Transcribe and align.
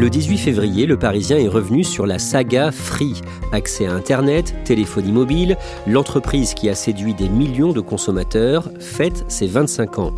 Le 0.00 0.08
18 0.08 0.38
février, 0.38 0.86
le 0.86 0.98
Parisien 0.98 1.36
est 1.36 1.46
revenu 1.46 1.84
sur 1.84 2.06
la 2.06 2.18
saga 2.18 2.72
Free. 2.72 3.20
Accès 3.52 3.84
à 3.84 3.92
Internet, 3.92 4.54
téléphonie 4.64 5.12
mobile, 5.12 5.58
l'entreprise 5.86 6.54
qui 6.54 6.70
a 6.70 6.74
séduit 6.74 7.12
des 7.12 7.28
millions 7.28 7.74
de 7.74 7.82
consommateurs 7.82 8.70
fête 8.78 9.26
ses 9.28 9.46
25 9.46 9.98
ans. 9.98 10.14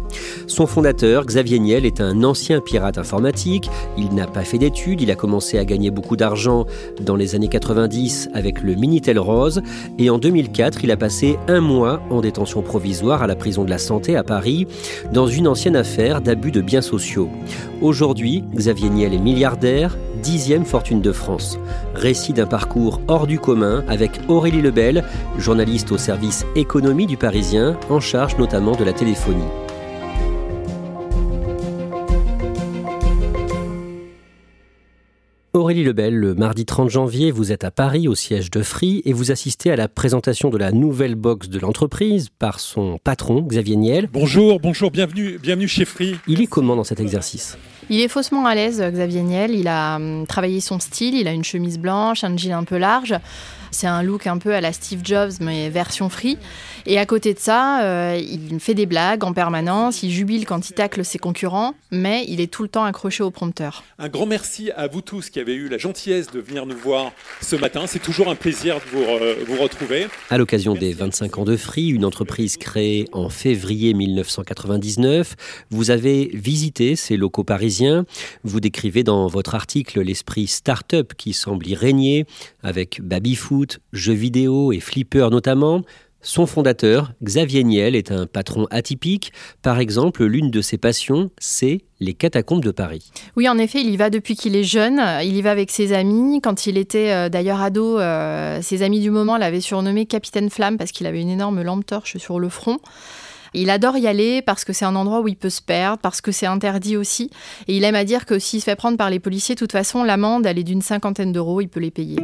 Son 0.47 0.69
fondateur, 0.69 1.27
Xavier 1.27 1.59
Niel, 1.59 1.85
est 1.85 2.01
un 2.01 2.23
ancien 2.23 2.61
pirate 2.61 2.97
informatique. 2.97 3.71
Il 3.99 4.15
n'a 4.15 4.29
pas 4.29 4.45
fait 4.45 4.59
d'études, 4.59 5.01
il 5.01 5.11
a 5.11 5.17
commencé 5.17 5.59
à 5.59 5.65
gagner 5.65 5.91
beaucoup 5.91 6.17
d'argent 6.17 6.65
dans 7.01 7.17
les 7.17 7.35
années 7.35 7.49
90 7.49 8.29
avec 8.35 8.63
le 8.63 8.77
Minitel 8.77 9.19
Rose 9.19 9.63
et 9.99 10.11
en 10.11 10.19
2004, 10.19 10.85
il 10.85 10.93
a 10.93 10.97
passé 10.97 11.39
un 11.49 11.61
mois 11.61 12.01
en 12.09 12.21
détention 12.21 12.63
provisoire 12.63 13.21
à 13.25 13.27
la 13.27 13.35
prison 13.35 13.65
de 13.65 13.71
la 13.71 13.79
Santé 13.79 14.15
à 14.15 14.23
Paris 14.23 14.69
dans 15.13 15.27
une 15.27 15.49
ancienne 15.49 15.75
affaire 15.75 16.21
d'abus 16.21 16.53
de 16.53 16.61
biens 16.61 16.83
sociaux. 16.83 17.29
Aujourd'hui, 17.81 18.45
Xavier 18.55 18.91
Niel 18.91 19.13
est 19.13 19.19
milliardaire, 19.19 19.72
dixième 20.23 20.65
fortune 20.65 21.01
de 21.01 21.13
France. 21.13 21.59
Récit 21.95 22.33
d'un 22.33 22.47
parcours 22.47 23.01
hors 23.09 23.27
du 23.27 23.39
commun 23.39 23.85
avec 23.89 24.13
Aurélie 24.29 24.63
Lebel, 24.63 25.05
journaliste 25.39 25.93
au 25.93 25.99
service 25.99 26.45
économie 26.55 27.07
du 27.07 27.17
Parisien, 27.17 27.77
en 27.91 28.01
charge 28.01 28.37
notamment 28.39 28.77
de 28.77 28.85
la 28.85 28.93
téléphonie. 28.93 29.49
Aurélie 35.55 35.85
Lebel, 35.85 36.15
le 36.15 36.35
mardi 36.35 36.65
30 36.65 36.89
janvier, 36.89 37.31
vous 37.31 37.53
êtes 37.53 37.63
à 37.63 37.71
Paris 37.71 38.09
au 38.09 38.15
siège 38.15 38.51
de 38.51 38.63
Free 38.63 39.03
et 39.05 39.13
vous 39.13 39.33
assistez 39.33 39.71
à 39.71 39.77
la 39.77 39.87
présentation 39.87 40.49
de 40.49 40.57
la 40.57 40.73
nouvelle 40.73 41.15
box 41.15 41.51
de 41.51 41.59
l'entreprise 41.59 42.31
par 42.31 42.59
son 42.59 42.97
patron 43.05 43.43
Xavier 43.43 43.77
Niel. 43.77 44.09
Bonjour, 44.11 44.61
bonjour, 44.61 44.91
bienvenue, 44.91 45.39
bienvenue 45.43 45.69
chez 45.69 45.85
Free. 45.85 46.17
Il 46.27 46.41
est 46.41 46.47
comment 46.47 46.75
dans 46.75 46.85
cet 46.85 47.01
exercice? 47.01 47.59
Il 47.91 48.01
est 48.01 48.09
faussement 48.09 48.47
à 48.47 48.55
l'aise, 48.55 48.81
Xavier 48.81 49.21
Niel. 49.21 49.51
Il 49.55 49.69
a 49.69 49.97
hum, 49.97 50.27
travaillé 50.27 50.63
son 50.63 50.81
style, 50.81 51.15
il 51.15 51.29
a 51.29 51.33
une 51.33 51.45
chemise 51.45 51.79
blanche, 51.79 52.25
un 52.25 52.35
jean 52.35 52.57
un 52.57 52.65
peu 52.65 52.79
large. 52.79 53.15
C'est 53.73 53.87
un 53.87 54.03
look 54.03 54.27
un 54.27 54.37
peu 54.37 54.55
à 54.55 54.61
la 54.61 54.73
Steve 54.73 55.01
Jobs, 55.03 55.33
mais 55.41 55.71
version 55.71 56.09
free. 56.11 56.37
Et 56.85 56.99
à 56.99 57.07
côté 57.07 57.33
de 57.33 57.39
ça, 57.39 57.83
euh, 57.83 58.21
il 58.21 58.61
fait 58.61 58.75
des 58.75 58.87
blagues 58.87 59.25
en 59.25 59.33
permanence, 59.33 60.03
il 60.03 60.11
jubile 60.11 60.45
quand 60.45 60.69
il 60.69 60.75
tacle 60.75 61.05
ses 61.05 61.19
concurrents, 61.19 61.75
mais 61.91 62.25
il 62.29 62.41
est 62.41 62.53
tout 62.53 62.63
le 62.63 62.69
temps 62.69 62.85
accroché 62.85 63.23
au 63.23 63.31
prompteur. 63.31 63.83
Un 63.99 64.09
grand 64.09 64.27
merci 64.27 64.71
à 64.77 64.89
vous 64.89 65.01
tous 65.01 65.31
qui 65.31 65.41
avez 65.41 65.55
eu 65.55 65.69
la 65.69 65.79
gentillesse 65.79 66.31
de 66.31 66.41
venir 66.41 66.67
nous 66.67 66.77
voir 66.77 67.13
ce 67.41 67.57
matin. 67.57 67.87
C'est 67.87 67.99
toujours 67.99 68.29
un 68.29 68.35
plaisir 68.35 68.77
de 68.77 68.91
vous, 68.91 69.03
euh, 69.03 69.37
vous 69.47 69.57
retrouver. 69.57 70.07
À 70.29 70.37
l'occasion 70.37 70.75
des 70.75 70.93
25 70.93 71.39
ans 71.39 71.45
de 71.45 71.57
Free, 71.57 71.89
une 71.89 72.05
entreprise 72.05 72.59
créée 72.59 73.09
en 73.13 73.31
février 73.31 73.95
1999, 73.95 75.35
vous 75.71 75.91
avez 75.91 76.31
visité 76.35 76.95
ces 76.95 77.17
locaux 77.17 77.45
parisiens. 77.45 78.05
Vous 78.45 78.61
décrivez 78.61 79.03
dans 79.03 79.29
votre 79.29 79.55
article 79.55 80.03
l'esprit 80.03 80.47
start-up 80.47 81.13
qui 81.17 81.33
semble 81.33 81.67
y 81.67 81.75
régner, 81.75 82.27
avec 82.63 83.01
baby-foot, 83.03 83.62
jeux 83.93 84.13
vidéo 84.13 84.73
et 84.73 84.81
flipper 84.81 85.29
notamment. 85.31 85.83
Son 86.25 86.47
fondateur, 86.47 87.13
Xavier 87.23 87.65
Niel, 87.65 87.97
est 87.97 88.13
un 88.13 88.27
patron 88.27 88.69
atypique. 88.71 89.33
Par 89.61 89.81
exemple, 89.81 90.25
l'une 90.25 90.53
de 90.53 90.61
ses 90.61 90.79
passions, 90.79 91.31
c'est 91.39 91.81
les 91.99 92.15
catacombes 92.15 92.63
de 92.63 92.71
Paris. 92.71 93.11
Oui, 93.37 93.49
en 93.49 93.59
effet, 93.59 93.81
il 93.81 93.91
y 93.91 93.97
va 93.97 94.09
depuis 94.09 94.37
qu'il 94.37 94.55
est 94.55 94.63
jeune. 94.63 95.03
Il 95.25 95.37
y 95.37 95.43
va 95.43 95.51
avec 95.51 95.73
ses 95.73 95.93
amis. 95.93 96.41
Quand 96.41 96.67
il 96.67 96.79
était 96.79 97.11
euh, 97.11 97.29
d'ailleurs 97.29 97.61
ado, 97.61 97.99
euh, 97.99 98.63
ses 98.63 98.83
amis 98.83 99.01
du 99.01 99.11
moment 99.11 99.37
l'avaient 99.37 99.61
surnommé 99.61 100.07
Capitaine 100.07 100.49
Flamme 100.49 100.79
parce 100.79 100.93
qu'il 100.93 101.09
avait 101.09 101.21
une 101.21 101.29
énorme 101.29 101.61
lampe 101.63 101.87
torche 101.87 102.17
sur 102.19 102.39
le 102.39 102.49
front. 102.49 102.79
Il 103.53 103.69
adore 103.69 103.97
y 103.97 104.07
aller 104.07 104.43
parce 104.43 104.65
que 104.65 104.73
c'est 104.73 104.85
un 104.85 104.95
endroit 104.95 105.21
où 105.21 105.29
il 105.29 105.37
peut 105.37 105.51
se 105.51 105.61
perdre, 105.61 105.99
parce 106.01 106.21
que 106.21 106.33
c'est 106.33 106.47
interdit 106.47 106.97
aussi. 106.97 107.31
Et 107.67 107.77
il 107.77 107.85
aime 107.85 107.97
à 107.97 108.05
dire 108.05 108.27
que 108.27 108.39
s'il 108.39 108.61
se 108.61 108.65
fait 108.65 108.77
prendre 108.77 108.97
par 108.97 109.11
les 109.11 109.19
policiers, 109.19 109.57
de 109.57 109.59
toute 109.59 109.73
façon, 109.73 110.05
l'amende, 110.05 110.47
elle 110.47 110.59
est 110.59 110.65
d'une 110.65 110.83
cinquantaine 110.83 111.33
d'euros, 111.33 111.61
il 111.61 111.69
peut 111.69 111.81
les 111.81 111.91
payer. 111.91 112.17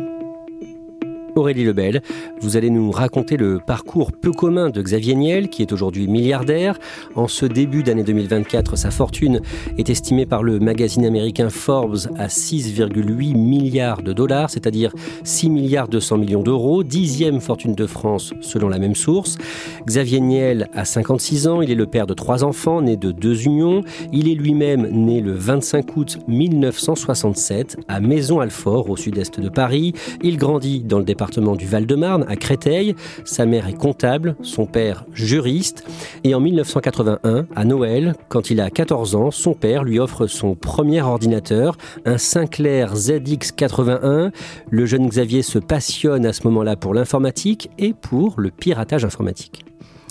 Aurélie 1.39 1.65
Lebel. 1.65 2.03
Vous 2.41 2.57
allez 2.57 2.71
nous 2.71 2.91
raconter 2.91 3.37
le 3.37 3.61
parcours 3.65 4.13
peu 4.13 4.33
commun 4.33 4.71
de 4.71 4.83
Xavier 4.83 5.15
Niel, 5.15 5.49
qui 5.49 5.63
est 5.63 5.73
aujourd'hui 5.73 6.09
milliardaire. 6.09 6.79
En 7.15 7.29
ce 7.29 7.47
début 7.47 7.83
d'année 7.83 8.03
2024, 8.03 8.77
sa 8.77 8.91
fortune 8.91 9.41
est 9.79 9.89
estimée 9.89 10.27
par 10.27 10.43
le 10.43 10.59
magazine 10.59 11.05
américain 11.05 11.49
Forbes 11.49 11.99
à 12.17 12.27
6,8 12.27 13.37
milliards 13.37 14.03
de 14.03 14.13
dollars, 14.13 14.51
c'est-à-dire 14.51 14.93
6 15.23 15.51
milliards 15.51 15.89
200 15.89 16.19
millions 16.19 16.43
d'euros, 16.43 16.83
dixième 16.83 17.41
fortune 17.41 17.75
de 17.75 17.87
France 17.87 18.35
selon 18.41 18.69
la 18.69 18.79
même 18.79 18.97
source. 18.97 19.39
Xavier 19.87 20.21
Niel 20.21 20.69
a 20.75 20.85
56 20.85 21.47
ans, 21.47 21.63
il 21.63 21.71
est 21.71 21.77
le 21.77 21.87
père 21.87 22.07
de 22.07 22.15
trois 22.15 22.43
enfants, 22.43 22.83
nés 22.83 22.97
de 22.97 23.13
deux 23.13 23.45
unions. 23.45 23.83
Il 24.13 24.29
est 24.29 24.35
lui-même 24.35 24.89
né 24.91 25.21
le 25.21 25.33
25 25.33 25.97
août 25.97 26.19
1967 26.27 27.77
à 27.87 28.01
Maison-Alfort, 28.01 28.91
au 28.91 28.97
sud-est 28.97 29.39
de 29.41 29.49
Paris. 29.49 29.93
Il 30.23 30.37
grandit 30.37 30.81
dans 30.81 30.99
le 30.99 31.05
département 31.05 31.28
du 31.29 31.67
Val-de-Marne, 31.67 32.25
à 32.29 32.37
Créteil. 32.37 32.95
Sa 33.25 33.47
mère 33.47 33.69
est 33.69 33.77
comptable, 33.77 34.37
son 34.43 34.67
père 34.67 35.05
juriste. 35.13 35.85
Et 36.25 36.35
en 36.35 36.41
1981, 36.41 37.47
à 37.55 37.65
Noël, 37.65 38.15
quand 38.29 38.51
il 38.51 38.61
a 38.61 38.71
14 38.71 39.15
ans, 39.15 39.31
son 39.31 39.55
père 39.55 39.85
lui 39.85 39.99
offre 39.99 40.27
son 40.27 40.55
premier 40.55 41.03
ordinateur, 41.03 41.77
un 42.05 42.19
Sinclair 42.19 42.95
ZX81. 42.95 44.33
Le 44.71 44.87
jeune 44.87 45.09
Xavier 45.09 45.43
se 45.43 45.59
passionne 45.59 46.27
à 46.27 46.33
ce 46.33 46.45
moment-là 46.45 46.77
pour 46.77 46.95
l'informatique 46.95 47.71
et 47.79 47.93
pour 47.93 48.35
le 48.39 48.51
piratage 48.51 49.05
informatique. 49.05 49.65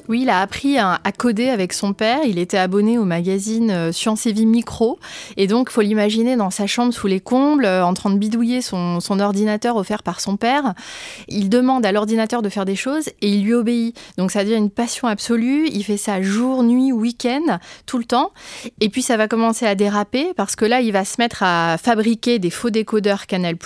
Oui, 0.10 0.22
il 0.22 0.30
a 0.30 0.42
appris 0.42 0.78
à, 0.78 1.00
coder 1.18 1.50
avec 1.50 1.74
son 1.74 1.94
père. 1.94 2.20
Il 2.26 2.40
était 2.40 2.58
abonné 2.58 2.98
au 2.98 3.04
magazine 3.04 3.72
euh, 3.72 3.92
Science 3.92 4.26
et 4.26 4.32
Vie 4.32 4.46
Micro. 4.46 5.00
Et 5.36 5.48
donc, 5.48 5.70
faut 5.70 5.82
l'imaginer 5.82 6.36
dans 6.36 6.50
sa 6.50 6.66
chambre 6.68 6.94
sous 6.94 7.08
les 7.08 7.20
combles, 7.20 7.66
euh, 7.66 7.86
en 7.86 7.94
train 7.94 8.10
de 8.10 8.18
bidouiller 8.18 8.62
son, 8.62 9.00
ordinateur 9.20 9.76
offert 9.76 10.04
par 10.04 10.22
son 10.22 10.38
père. 10.38 10.74
Il 11.28 11.50
demande 11.50 11.86
à 11.86 11.92
l'ordinateur 11.92 12.42
de 12.42 12.50
faire 12.50 12.66
des 12.66 12.76
choses 12.76 13.10
et 13.22 13.30
il 13.30 13.44
lui 13.44 13.54
obéit. 13.54 14.00
Donc, 14.18 14.32
ça 14.32 14.44
devient 14.44 14.56
une 14.56 14.70
passion 14.70 15.08
absolue. 15.08 15.68
Il 15.68 15.84
fait 15.84 15.98
ça 15.98 16.22
jour, 16.22 16.64
nuit, 16.64 16.92
week-end, 16.92 17.60
tout 17.86 17.98
le 17.98 18.06
temps. 18.06 18.32
Et 18.80 18.90
puis, 18.90 19.02
ça 19.02 19.18
va 19.18 19.28
commencer 19.28 19.66
à 19.66 19.76
déraper 19.76 20.34
parce 20.36 20.56
que 20.56 20.66
là, 20.66 20.80
il 20.80 20.94
va 20.94 21.04
se 21.04 21.16
mettre 21.20 21.44
à 21.44 21.78
fabriquer 21.78 22.40
des 22.40 22.50
faux 22.50 22.70
décodeurs 22.70 23.26
Canal+, 23.26 23.58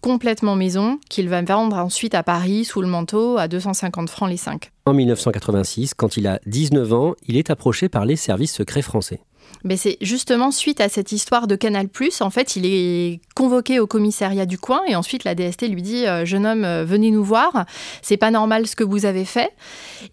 complètement 0.00 0.56
maison, 0.56 0.98
qu'il 1.10 1.28
va 1.28 1.42
vendre 1.42 1.76
ensuite 1.76 2.14
à 2.14 2.22
Paris 2.22 2.64
sous 2.64 2.80
le 2.80 2.88
manteau 2.88 3.36
à 3.36 3.48
250 3.48 4.08
francs 4.08 4.30
les 4.30 4.36
5. 4.36 4.73
En 4.86 4.92
1986, 4.92 5.94
quand 5.94 6.18
il 6.18 6.26
a 6.26 6.40
19 6.44 6.92
ans, 6.92 7.14
il 7.26 7.38
est 7.38 7.48
approché 7.48 7.88
par 7.88 8.04
les 8.04 8.16
services 8.16 8.52
secrets 8.52 8.82
français. 8.82 9.20
Mais 9.64 9.78
c'est 9.78 9.96
justement 10.00 10.50
suite 10.50 10.80
à 10.80 10.88
cette 10.88 11.10
histoire 11.10 11.46
de 11.46 11.56
Canal+, 11.56 11.88
en 12.20 12.30
fait, 12.30 12.56
il 12.56 12.66
est 12.66 13.20
convoqué 13.34 13.80
au 13.80 13.86
commissariat 13.86 14.46
du 14.46 14.58
coin 14.58 14.82
et 14.86 14.94
ensuite 14.94 15.24
la 15.24 15.34
DST 15.34 15.68
lui 15.68 15.82
dit 15.82 16.06
euh, 16.06 16.24
Jeune 16.26 16.46
homme, 16.46 16.64
euh, 16.64 16.84
venez 16.84 17.10
nous 17.10 17.24
voir, 17.24 17.64
c'est 18.02 18.18
pas 18.18 18.30
normal 18.30 18.66
ce 18.66 18.76
que 18.76 18.84
vous 18.84 19.06
avez 19.06 19.24
fait. 19.24 19.50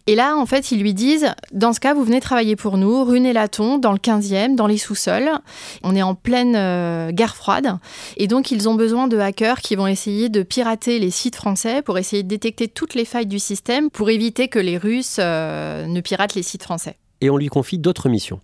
Et 0.08 0.16
là, 0.16 0.38
en 0.38 0.46
fait, 0.46 0.72
ils 0.72 0.82
lui 0.82 0.94
disent 0.94 1.34
Dans 1.52 1.74
ce 1.74 1.82
cas, 1.82 1.94
vous 1.94 2.04
venez 2.04 2.22
travailler 2.22 2.56
pour 2.56 2.78
nous, 2.78 3.04
rue 3.04 3.20
Nélaton, 3.20 3.78
dans 3.78 3.92
le 3.92 3.98
15e, 3.98 4.56
dans 4.56 4.68
les 4.68 4.78
sous-sols. 4.78 5.30
On 5.84 5.96
est 5.96 6.02
en 6.02 6.16
pleine 6.16 6.56
euh, 6.56 7.12
guerre 7.12 7.36
froide. 7.36 7.78
Et 8.16 8.28
donc, 8.28 8.52
ils 8.52 8.70
ont 8.70 8.76
besoin 8.76 9.08
de 9.08 9.18
hackers 9.18 9.60
qui 9.60 9.76
vont 9.76 9.88
essayer 9.88 10.30
de 10.30 10.44
pirater 10.44 10.98
les 10.98 11.12
sites 11.12 11.36
français 11.36 11.82
pour 11.82 11.98
essayer 11.98 12.24
de 12.24 12.30
détecter 12.30 12.70
toutes 12.70 12.96
les 12.96 13.06
failles 13.06 13.26
du 13.26 13.40
système 13.40 13.90
pour 13.90 14.10
éviter 14.10 14.48
que 14.48 14.60
les 14.60 14.78
Russes 14.78 15.18
ne 15.20 16.02
piratent 16.02 16.36
les 16.36 16.44
sites 16.44 16.64
français. 16.64 16.98
Et 17.20 17.30
on 17.30 17.38
lui 17.38 17.48
confie 17.48 17.78
d'autres 17.78 18.10
missions. 18.10 18.40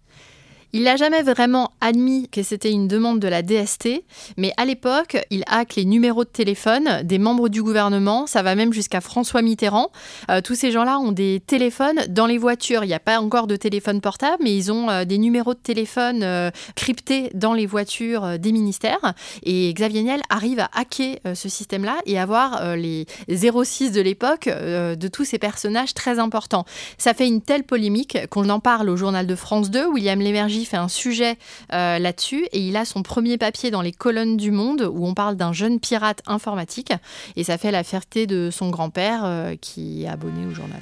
Il 0.74 0.84
n'a 0.84 0.98
jamais 0.98 1.22
vraiment 1.22 1.72
admis 1.80 2.28
que 2.28 2.44
c'était 2.44 2.72
une 2.72 2.90
demande 2.90 3.22
de 3.22 3.28
la 3.30 3.42
DST, 3.42 4.04
mais 4.36 4.52
à 4.58 4.66
l'époque, 4.66 5.18
il 5.32 5.44
hack 5.48 5.76
les 5.76 5.86
numéros 5.86 6.26
de 6.26 6.30
téléphone 6.30 7.04
des 7.04 7.20
membres 7.20 7.48
du 7.48 7.64
gouvernement. 7.64 8.28
Ça 8.28 8.44
va 8.44 8.54
même 8.54 8.74
jusqu'à 8.74 9.00
François 9.00 9.42
Mitterrand. 9.42 9.92
Euh, 10.30 10.42
tous 10.42 10.56
ces 10.56 10.72
gens-là 10.72 11.00
ont 11.00 11.14
des 11.14 11.42
téléphones 11.46 12.02
dans 12.10 12.26
les 12.26 12.38
voitures. 12.38 12.84
Il 12.84 12.88
n'y 12.88 12.94
a 12.94 13.00
pas 13.00 13.20
encore 13.22 13.48
de 13.48 13.56
téléphone 13.56 14.02
portable, 14.02 14.44
mais 14.44 14.54
ils 14.56 14.70
ont 14.70 14.90
euh, 14.90 15.06
des 15.06 15.18
numéros 15.18 15.54
de 15.54 15.60
téléphone 15.60 16.22
euh, 16.22 16.52
cryptés 16.76 17.30
dans 17.34 17.54
les 17.54 17.66
voitures 17.66 18.38
des 18.38 18.52
ministères. 18.52 19.14
Et 19.44 19.74
Xavier 19.74 20.04
Niel 20.04 20.22
arrive 20.30 20.60
à 20.60 20.70
hacker 20.74 21.16
ce 21.34 21.48
système-là 21.48 21.96
et 22.06 22.20
avoir 22.20 22.76
les 22.76 23.06
06 23.30 23.92
de 23.92 24.02
l'époque 24.02 24.48
de 24.48 25.08
tous 25.08 25.24
ces 25.24 25.40
personnages 25.40 25.94
très 25.94 26.20
importants. 26.20 26.66
Ça 26.98 27.14
fait 27.14 27.28
une 27.28 27.42
telle 27.42 27.64
polémique 27.64 28.18
qu'on 28.30 28.50
en 28.50 28.60
parle 28.60 28.90
au 28.90 28.98
journal 28.98 29.28
de 29.28 29.36
France 29.36 29.72
2. 29.72 29.88
William 29.88 30.20
Lémergie 30.20 30.57
fait 30.66 30.78
un 30.78 30.88
sujet 30.88 31.38
euh, 31.74 32.00
là-dessus 32.00 32.46
et 32.52 32.60
il 32.60 32.76
a 32.78 32.86
son 32.86 33.04
premier 33.04 33.38
papier 33.38 33.72
dans 33.72 33.82
les 33.82 33.92
colonnes 33.92 34.38
du 34.38 34.52
Monde 34.52 34.90
où 34.92 35.06
on 35.06 35.14
parle 35.14 35.36
d'un 35.36 35.54
jeune 35.54 35.80
pirate 35.80 36.22
informatique 36.28 36.94
et 37.36 37.44
ça 37.44 37.58
fait 37.58 37.72
la 37.72 37.84
fierté 37.84 38.28
de 38.28 38.50
son 38.52 38.70
grand-père 38.70 39.22
euh, 39.24 39.56
qui 39.60 40.04
est 40.04 40.08
abonné 40.08 40.46
au 40.46 40.54
journal. 40.54 40.82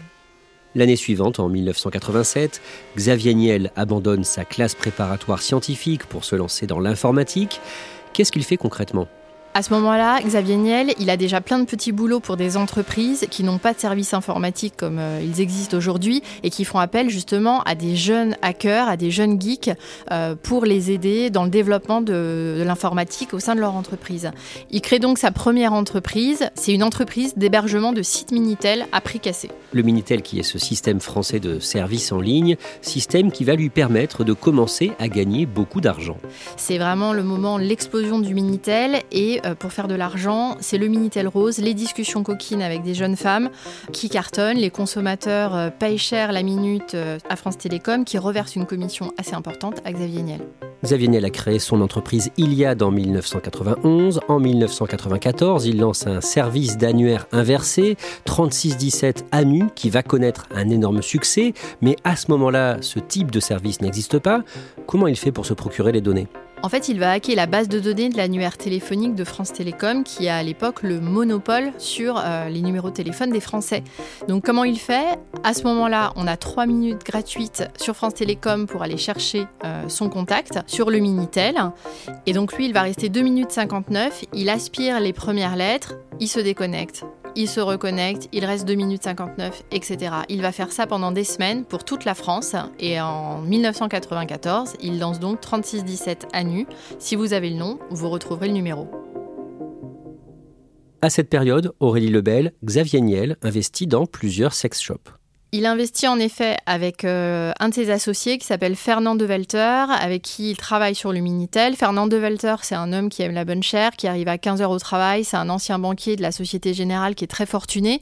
L'année 0.76 0.98
suivante, 0.98 1.40
en 1.40 1.48
1987, 1.48 2.62
Xavier 2.98 3.34
Niel 3.34 3.72
abandonne 3.78 4.26
sa 4.26 4.44
classe 4.44 4.76
préparatoire 4.76 5.42
scientifique 5.42 6.06
pour 6.06 6.26
se 6.26 6.36
lancer 6.36 6.68
dans 6.68 6.82
l'informatique. 6.82 7.62
Qu'est-ce 8.12 8.32
qu'il 8.32 8.44
fait 8.44 8.58
concrètement? 8.58 9.08
À 9.56 9.62
ce 9.62 9.74
moment-là, 9.74 10.20
Xavier 10.22 10.58
Niel, 10.58 10.94
il 11.00 11.10
a 11.10 11.16
déjà 11.16 11.40
plein 11.40 11.60
de 11.60 11.66
petits 11.66 11.94
boulots 11.94 12.20
pour 12.20 12.36
des 12.36 12.58
entreprises 12.58 13.26
qui 13.32 13.42
n'ont 13.42 13.58
pas 13.58 13.74
de 13.74 13.80
services 13.80 14.14
informatiques 14.14 14.74
comme 14.76 15.00
euh, 15.00 15.22
ils 15.24 15.40
existent 15.40 15.78
aujourd'hui 15.78 16.22
et 16.44 16.50
qui 16.50 16.66
font 16.66 16.78
appel 16.78 17.10
justement 17.10 17.62
à 17.62 17.74
des 17.74 17.96
jeunes 17.96 18.36
hackers, 18.42 18.90
à 18.90 18.98
des 18.98 19.12
jeunes 19.12 19.42
geeks 19.42 19.72
euh, 20.12 20.36
pour 20.36 20.66
les 20.66 20.92
aider 20.92 21.30
dans 21.30 21.46
le 21.46 21.50
développement 21.50 22.02
de, 22.02 22.58
de 22.60 22.64
l'informatique 22.66 23.34
au 23.34 23.40
sein 23.40 23.56
de 23.56 23.62
leur 23.62 23.76
entreprise. 23.76 24.32
Il 24.72 24.82
crée 24.82 25.00
donc 25.00 25.18
sa 25.18 25.32
première 25.32 25.72
entreprise. 25.72 26.50
C'est 26.56 26.74
une 26.74 26.84
entreprise 26.84 27.36
d'hébergement 27.38 27.94
de 27.94 28.02
sites 28.02 28.34
Minitel 28.34 28.86
à 28.92 29.00
prix 29.00 29.22
cassé. 29.22 29.50
Le 29.72 29.84
Minitel 29.84 30.22
qui 30.22 30.38
est 30.38 30.44
ce 30.44 30.60
système 30.60 31.00
français 31.00 31.40
de 31.40 31.60
services 31.60 32.12
en 32.12 32.20
ligne, 32.20 32.58
système 32.82 33.32
qui 33.32 33.46
va 33.46 33.56
lui 33.56 33.70
permettre 33.70 34.26
de 34.26 34.34
commencer 34.34 34.92
à 35.00 35.08
gagner 35.08 35.46
beaucoup 35.46 35.80
d'argent. 35.80 36.18
C'est 36.58 36.78
vraiment 36.78 37.14
le 37.14 37.24
moment, 37.24 37.58
l'explosion 37.58 38.20
du 38.20 38.34
Minitel 38.34 39.02
et 39.14 39.40
pour 39.54 39.72
faire 39.72 39.88
de 39.88 39.96
l'argent, 39.96 40.58
c'est 40.60 40.78
le 40.78 40.88
Minitel 40.88 41.28
Rose, 41.28 41.60
les 41.60 41.74
discussions 41.74 42.24
coquines 42.24 42.62
avec 42.62 42.82
des 42.82 42.94
jeunes 42.94 43.16
femmes 43.16 43.50
qui 43.92 44.10
cartonnent, 44.10 44.58
les 44.58 44.70
consommateurs 44.70 45.56
euh, 45.56 45.70
payent 45.70 45.98
cher 45.98 46.32
la 46.32 46.44
minute 46.44 46.96
euh, 46.96 47.18
à 47.30 47.36
France 47.36 47.58
Télécom 47.58 48.06
qui 48.06 48.18
reverse 48.18 48.56
une 48.56 48.66
commission 48.66 49.12
assez 49.18 49.34
importante 49.34 49.82
à 49.86 49.92
Xavier 49.92 50.22
Niel. 50.22 50.42
Xavier 50.84 51.08
Niel 51.08 51.26
a 51.26 51.30
créé 51.30 51.60
son 51.60 51.82
entreprise 51.82 52.32
Iliad 52.38 52.82
en 52.84 52.92
1991. 52.92 54.20
En 54.28 54.40
1994, 54.40 55.66
il 55.66 55.80
lance 55.80 56.06
un 56.06 56.22
service 56.22 56.78
d'annuaire 56.78 57.28
inversé, 57.32 57.98
3617 58.26 59.26
ANU, 59.32 59.66
qui 59.76 59.90
va 59.90 60.04
connaître 60.04 60.46
un 60.54 60.70
énorme 60.70 61.02
succès. 61.02 61.54
Mais 61.82 61.96
à 62.04 62.16
ce 62.16 62.30
moment-là, 62.32 62.78
ce 62.82 63.00
type 63.00 63.32
de 63.32 63.40
service 63.40 63.82
n'existe 63.82 64.20
pas. 64.20 64.44
Comment 64.86 65.08
il 65.08 65.16
fait 65.16 65.32
pour 65.32 65.46
se 65.46 65.54
procurer 65.54 65.92
les 65.92 66.02
données? 66.02 66.28
En 66.64 66.70
fait, 66.70 66.90
il 66.90 67.00
va 67.00 67.12
hacker 67.12 67.36
la 67.36 67.46
base 67.46 67.70
de 67.70 67.80
données 67.80 68.10
de 68.10 68.18
l'annuaire 68.18 68.58
téléphonique 68.58 69.16
de 69.16 69.24
France 69.24 69.54
Télécom, 69.54 70.04
qui 70.04 70.28
a 70.28 70.38
à 70.38 70.44
l'époque 70.44 70.84
le 70.84 71.00
monopole 71.00 71.72
sur 71.78 72.18
euh, 72.18 72.50
les 72.50 72.62
numéros 72.62 72.90
de 72.90 72.96
téléphone 72.96 73.32
des 73.32 73.40
Français. 73.40 73.84
Donc, 74.28 74.46
comment 74.46 74.64
il 74.64 74.80
fait? 74.80 75.20
À 75.44 75.54
ce 75.54 75.64
moment-là, 75.64 76.14
on 76.16 76.28
a 76.28 76.38
3 76.38 76.66
minutes 76.66 77.04
gratuites 77.06 77.68
sur 77.80 77.96
France 77.96 78.16
Télécom 78.16 78.68
pour 78.68 78.82
aller 78.82 78.98
chercher 78.98 79.46
euh, 79.64 79.88
son 79.90 80.10
contact 80.10 80.60
sur 80.68 80.90
le 80.90 81.00
Minitel. 81.00 81.72
Et 82.26 82.34
donc, 82.34 82.54
lui, 82.54 82.66
il 82.66 82.74
va 82.74 82.82
rester 82.82 83.10
2 83.10 83.22
minutes 83.22 83.52
59. 83.52 84.26
Il 84.34 84.50
aspire 84.50 85.00
les 85.00 85.14
premières 85.14 85.56
lettres, 85.56 85.96
il 86.20 86.28
se 86.28 86.40
déconnecte 86.40 87.06
il 87.36 87.48
se 87.48 87.60
reconnecte, 87.60 88.30
il 88.32 88.46
reste 88.46 88.66
2 88.68 88.76
minutes 88.76 89.04
59, 89.04 89.64
etc. 89.72 90.16
Il 90.30 90.42
va 90.42 90.52
faire 90.52 90.72
ça 90.72 90.88
pendant 90.88 91.12
des 91.12 91.24
semaines 91.24 91.66
pour 91.66 91.84
toute 91.84 92.06
la 92.06 92.14
France 92.14 92.56
et 92.80 93.00
en 93.00 93.42
1994, 93.42 94.74
il 94.82 95.00
lance 95.00 95.20
donc 95.20 95.42
3617 95.42 96.28
à 96.34 96.44
nu. 96.44 96.68
Si 97.00 97.16
vous 97.16 97.34
avez 97.34 97.50
le 97.50 97.58
nom, 97.58 97.80
vous 97.90 98.10
retrouverez 98.10 98.48
le 98.48 98.54
numéro. 98.54 98.88
À 101.02 101.10
cette 101.10 101.30
période, 101.30 101.74
Aurélie 101.80 102.10
Lebel, 102.10 102.54
Xavier 102.64 103.02
Niel 103.02 103.38
investit 103.44 103.86
dans 103.86 104.06
plusieurs 104.06 104.54
sex 104.54 104.82
shops. 104.82 105.12
Il 105.58 105.66
investit 105.66 106.10
en 106.10 106.20
effet 106.20 106.58
avec 106.66 107.06
euh, 107.06 107.54
un 107.62 107.70
de 107.70 107.74
ses 107.74 107.90
associés 107.90 108.38
qui 108.38 108.46
s'appelle 108.46 108.76
Fernand 108.76 109.16
de 109.16 109.24
Welter, 109.24 109.86
avec 109.90 110.22
qui 110.22 110.52
il 110.52 110.58
travaille 110.58 110.96
sur 110.96 111.14
le 111.14 111.22
Minitel. 111.22 111.78
Fernand 111.78 112.08
de 112.08 112.18
Welter, 112.18 112.56
c'est 112.62 112.76
un 112.76 112.92
homme 112.92 113.08
qui 113.08 113.22
aime 113.22 113.32
la 113.32 113.46
bonne 113.46 113.64
chair, 113.64 113.92
qui 113.92 114.06
arrive 114.06 114.28
à 114.28 114.38
15 114.38 114.62
heures 114.62 114.72
au 114.72 114.80
travail. 114.80 115.24
C'est 115.24 115.38
un 115.38 115.48
ancien 115.48 115.80
banquier 115.80 116.18
de 116.18 116.22
la 116.22 116.34
Société 116.34 116.74
Générale 116.74 117.16
qui 117.16 117.24
est 117.24 117.30
très 117.30 117.46
fortuné. 117.46 118.02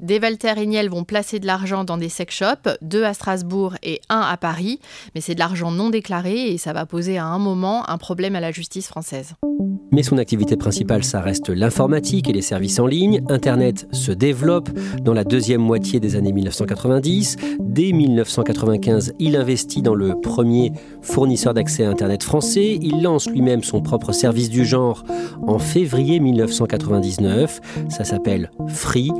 Des 0.00 0.20
Walter 0.20 0.54
et 0.56 0.66
Niel 0.66 0.90
vont 0.90 1.04
placer 1.04 1.40
de 1.40 1.46
l'argent 1.46 1.84
dans 1.84 1.96
des 1.96 2.08
sex 2.08 2.34
shops, 2.34 2.68
deux 2.82 3.04
à 3.04 3.14
Strasbourg 3.14 3.74
et 3.82 4.00
un 4.08 4.20
à 4.20 4.36
Paris, 4.36 4.78
mais 5.14 5.20
c'est 5.20 5.34
de 5.34 5.40
l'argent 5.40 5.70
non 5.70 5.90
déclaré 5.90 6.52
et 6.52 6.58
ça 6.58 6.72
va 6.72 6.86
poser 6.86 7.18
à 7.18 7.26
un 7.26 7.38
moment 7.38 7.88
un 7.90 7.98
problème 7.98 8.36
à 8.36 8.40
la 8.40 8.52
justice 8.52 8.88
française. 8.88 9.34
Mais 9.90 10.02
son 10.02 10.18
activité 10.18 10.56
principale, 10.56 11.02
ça 11.02 11.20
reste 11.20 11.48
l'informatique 11.48 12.28
et 12.28 12.32
les 12.32 12.42
services 12.42 12.78
en 12.78 12.86
ligne. 12.86 13.22
Internet 13.28 13.88
se 13.92 14.12
développe 14.12 14.68
dans 15.02 15.14
la 15.14 15.24
deuxième 15.24 15.62
moitié 15.62 15.98
des 15.98 16.14
années 16.14 16.32
1990. 16.32 17.36
Dès 17.60 17.92
1995, 17.92 19.14
il 19.18 19.34
investit 19.34 19.80
dans 19.80 19.94
le 19.94 20.20
premier 20.20 20.72
fournisseur 21.00 21.54
d'accès 21.54 21.84
à 21.84 21.90
Internet 21.90 22.22
français. 22.22 22.78
Il 22.82 23.02
lance 23.02 23.30
lui-même 23.30 23.62
son 23.62 23.80
propre 23.80 24.12
service 24.12 24.50
du 24.50 24.66
genre 24.66 25.04
en 25.46 25.58
février 25.58 26.20
1999. 26.20 27.60
Ça 27.88 28.04
s'appelle 28.04 28.50
Free. 28.68 29.10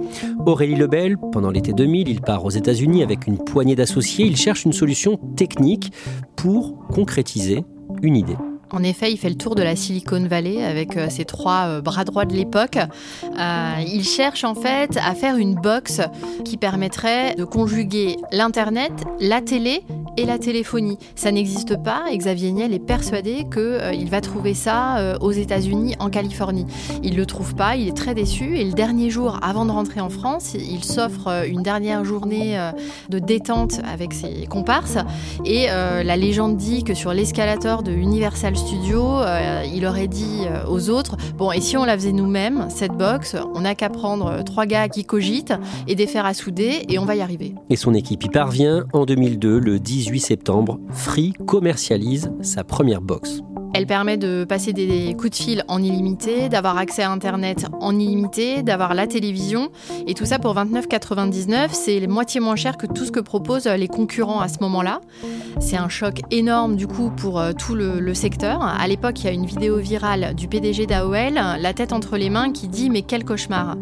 Pendant 1.33 1.51
l'été 1.51 1.73
2000, 1.73 2.09
il 2.09 2.21
part 2.21 2.45
aux 2.45 2.51
États-Unis 2.51 3.03
avec 3.03 3.27
une 3.27 3.39
poignée 3.39 3.77
d'associés. 3.77 4.27
Il 4.27 4.37
cherche 4.37 4.65
une 4.65 4.73
solution 4.73 5.17
technique 5.37 5.93
pour 6.37 6.87
concrétiser 6.89 7.65
une 8.03 8.17
idée. 8.17 8.37
En 8.71 8.83
effet, 8.83 9.11
il 9.11 9.17
fait 9.17 9.31
le 9.31 9.37
tour 9.37 9.55
de 9.55 9.63
la 9.63 9.77
Silicon 9.77 10.27
Valley 10.29 10.63
avec 10.63 10.97
euh, 10.97 11.09
ses 11.09 11.25
trois 11.25 11.67
euh, 11.67 11.81
bras 11.81 12.05
droits 12.05 12.27
de 12.27 12.35
l'époque. 12.35 12.77
Euh, 12.77 13.75
il 13.87 14.05
cherche 14.05 14.45
en 14.45 14.55
fait 14.55 14.99
à 14.99 15.15
faire 15.15 15.37
une 15.37 15.55
box 15.55 16.03
qui 16.45 16.59
permettrait 16.59 17.35
de 17.35 17.45
conjuguer 17.45 18.17
l'Internet, 18.31 18.93
la 19.21 19.41
télé 19.41 19.83
et 20.19 20.27
la 20.27 20.39
téléphonie. 20.39 20.99
Ça 21.15 21.33
n'existe 21.33 21.83
pas 21.83 22.05
et 22.11 22.19
Xavier 22.19 22.53
Niel 22.53 22.75
est 22.75 22.79
persuadé 22.79 23.47
qu'il 23.51 24.11
va 24.11 24.21
trouver 24.21 24.53
ça 24.53 25.17
aux 25.21 25.31
États-Unis, 25.31 25.95
en 26.01 26.11
Californie. 26.11 26.67
Il 27.05 27.13
ne 27.13 27.17
le 27.19 27.27
trouve 27.27 27.55
pas, 27.55 27.77
il 27.77 27.89
est 27.89 27.97
très 27.97 28.15
déçu 28.15 28.59
et 28.59 28.65
le 28.65 28.73
dernier 28.73 29.11
jour 29.11 29.39
avant 29.43 29.65
de 29.65 29.71
rentrer 29.71 30.01
en 30.01 30.09
France, 30.09 30.55
il 30.55 30.83
s'offre 30.83 31.47
une 31.47 31.63
dernière 31.63 32.05
journée 32.05 32.59
de 33.09 33.21
détente 33.21 33.81
avec 33.89 34.13
ses 34.13 34.47
comparses 34.49 34.99
et 35.45 35.67
la 35.69 36.17
légende 36.17 36.57
dit 36.57 36.83
que 36.83 36.95
sur 36.95 37.13
l'escalator 37.13 37.85
de 37.85 37.93
Universal 37.93 38.58
studio, 38.59 39.21
euh, 39.21 39.63
il 39.73 39.87
aurait 39.87 40.09
dit 40.09 40.43
euh, 40.43 40.67
aux 40.69 40.91
autres 40.91 41.17
Bon, 41.37 41.53
et 41.53 41.61
si 41.61 41.77
on 41.77 41.85
la 41.85 41.97
faisait 41.97 42.13
nous-mêmes, 42.13 42.67
cette 42.69 42.93
box, 42.93 43.37
on 43.55 43.61
n'a 43.61 43.75
qu'à 43.75 43.89
prendre 43.89 44.27
euh, 44.27 44.43
trois 44.43 44.67
gars 44.67 44.89
qui 44.89 45.05
cogitent 45.05 45.55
et 45.87 45.95
des 45.95 46.07
fers 46.07 46.27
à 46.27 46.35
souder 46.35 46.85
et 46.89 46.99
on 46.99 47.05
va 47.05 47.15
y 47.15 47.21
arriver. 47.21 47.55
Et 47.71 47.77
son 47.77 47.95
équipe 47.95 48.25
y 48.25 48.29
parvient. 48.29 48.85
En 48.93 49.07
2002, 49.07 49.59
le 49.59 49.79
18 49.79 50.21
septembre, 50.21 50.79
Free 50.91 51.33
commercialise 51.47 52.33
sa 52.43 52.65
première 52.65 53.01
box. 53.01 53.41
Elle 53.75 53.87
permet 53.87 54.17
de 54.17 54.45
passer 54.45 54.73
des 54.73 55.15
coups 55.15 55.31
de 55.31 55.37
fil 55.37 55.65
en 55.69 55.83
illimité, 55.83 56.49
d'avoir 56.49 56.79
accès 56.79 57.03
à 57.03 57.11
Internet 57.11 57.67
en 57.81 57.99
illimité, 57.99 58.63
d'avoir 58.63 58.95
la 58.95 59.07
télévision. 59.07 59.71
Et 60.07 60.15
tout 60.15 60.25
ça 60.25 60.39
pour 60.39 60.55
29,99. 60.55 61.69
C'est 61.73 62.07
moitié 62.07 62.41
moins 62.41 62.57
cher 62.57 62.77
que 62.77 62.87
tout 62.87 63.05
ce 63.05 63.13
que 63.13 63.21
proposent 63.21 63.67
les 63.67 63.89
concurrents 63.89 64.41
à 64.41 64.49
ce 64.49 64.59
moment-là. 64.61 65.01
C'est 65.61 65.77
un 65.77 65.89
choc 65.89 66.21
énorme 66.31 66.77
du 66.77 66.87
coup 66.87 67.11
pour 67.11 67.41
euh, 67.41 67.53
tout 67.53 67.75
le, 67.75 68.15
secteur. 68.15 68.63
À 68.63 68.87
l'époque, 68.89 69.21
il 69.21 69.27
y 69.27 69.29
a 69.29 69.33
une 69.33 69.45
vidéo 69.45 69.77
virale 69.77 70.35
du 70.35 70.49
PDG 70.49 70.87
d'AOL, 70.87 71.35
la 71.35 71.73
tête 71.75 71.93
entre 71.93 72.17
les 72.17 72.31
mains, 72.31 72.53
qui 72.53 72.69
dit 72.69 72.91
Mais 72.91 73.03
quel 73.03 73.25
cauchemar 73.25 73.77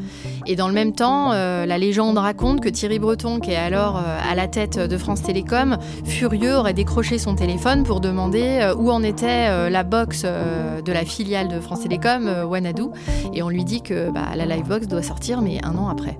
Et 0.46 0.56
dans 0.56 0.68
le 0.68 0.74
même 0.74 0.92
temps, 0.92 1.32
euh, 1.32 1.64
la 1.64 1.78
légende 1.78 2.18
raconte 2.18 2.60
que 2.60 2.68
Thierry 2.68 2.98
Breton, 2.98 3.40
qui 3.40 3.52
est 3.52 3.56
alors 3.56 3.98
euh, 3.98 4.18
à 4.30 4.34
la 4.34 4.48
tête 4.48 4.78
de 4.78 4.98
France 4.98 5.22
Télécom, 5.22 5.78
furieux, 6.04 6.56
aurait 6.56 6.74
décroché 6.74 7.18
son 7.18 7.34
téléphone 7.34 7.84
pour 7.84 8.00
demander 8.00 8.72
où 8.76 8.90
en 8.90 9.02
était 9.02 9.70
la 9.70 9.75
box 9.82 10.22
de 10.22 10.92
la 10.92 11.04
filiale 11.04 11.48
de 11.48 11.60
France 11.60 11.80
Télécom, 11.80 12.28
Wanadoo. 12.48 12.92
Et 13.32 13.42
on 13.42 13.48
lui 13.48 13.64
dit 13.64 13.82
que 13.82 14.10
bah, 14.10 14.34
la 14.36 14.46
Livebox 14.46 14.86
doit 14.86 15.02
sortir, 15.02 15.42
mais 15.42 15.58
un 15.64 15.76
an 15.76 15.88
après. 15.88 16.18